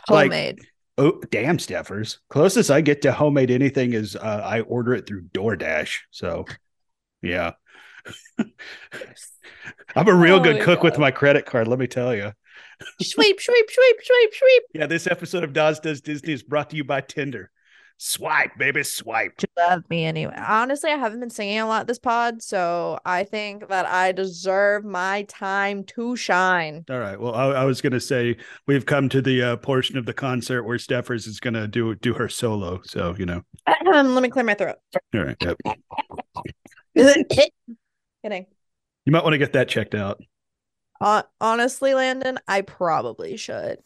[0.10, 0.60] Like- Homemade.
[0.98, 2.18] Oh, damn, Steffers.
[2.30, 6.00] Closest I get to homemade anything is uh, I order it through DoorDash.
[6.12, 6.46] So,
[7.22, 7.54] yeah.
[9.96, 12.34] I'm a real Oh good cook with my credit card, let me tell you.
[13.02, 14.64] sweep, sweep, sweep, sweep, sweep.
[14.74, 17.52] Yeah, this episode of Daz Does Disney is brought to you by Tinder.
[18.04, 19.34] Swipe, baby, swipe.
[19.44, 20.34] You love me anyway.
[20.36, 24.84] Honestly, I haven't been singing a lot this pod, so I think that I deserve
[24.84, 26.84] my time to shine.
[26.90, 27.20] All right.
[27.22, 30.16] Well, I, I was going to say we've come to the uh, portion of the
[30.16, 32.82] concert where Steffers is going to do do her solo.
[32.86, 33.44] So, you know.
[33.86, 34.78] Let me clear my throat.
[35.14, 35.38] All right.
[35.40, 35.58] Yep.
[38.24, 38.46] Kidding.
[39.06, 40.20] You might want to get that checked out.
[41.00, 43.78] Hon- honestly, Landon, I probably should.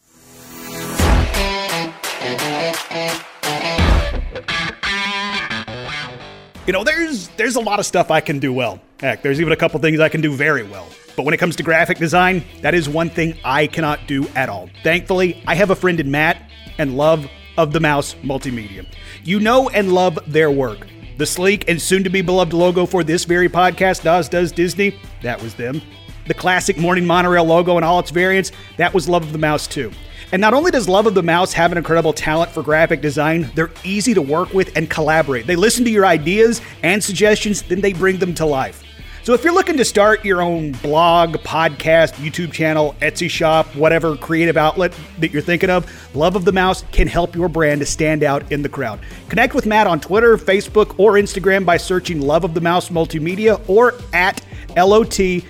[6.65, 8.79] You know, there's there's a lot of stuff I can do well.
[8.99, 10.87] Heck, there's even a couple things I can do very well.
[11.15, 14.49] But when it comes to graphic design, that is one thing I cannot do at
[14.49, 14.69] all.
[14.83, 16.49] Thankfully, I have a friend in Matt
[16.79, 18.85] and Love of the Mouse Multimedia.
[19.23, 20.87] You know and love their work.
[21.17, 24.99] The sleek and soon to be beloved logo for this very podcast, Daz Does Disney,
[25.21, 25.81] that was them.
[26.27, 29.67] The classic Morning Monorail logo and all its variants, that was Love of the Mouse
[29.67, 29.91] too.
[30.31, 33.49] And not only does Love of the Mouse have an incredible talent for graphic design,
[33.55, 35.47] they're easy to work with and collaborate.
[35.47, 38.81] They listen to your ideas and suggestions, then they bring them to life.
[39.25, 44.15] So if you're looking to start your own blog, podcast, YouTube channel, Etsy shop, whatever
[44.15, 47.87] creative outlet that you're thinking of, Love of the Mouse can help your brand to
[47.87, 48.99] stand out in the crowd.
[49.27, 53.67] Connect with Matt on Twitter, Facebook, or Instagram by searching Love of the Mouse Multimedia
[53.67, 54.43] or at
[54.75, 55.41] LOTM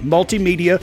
[0.00, 0.82] Multimedia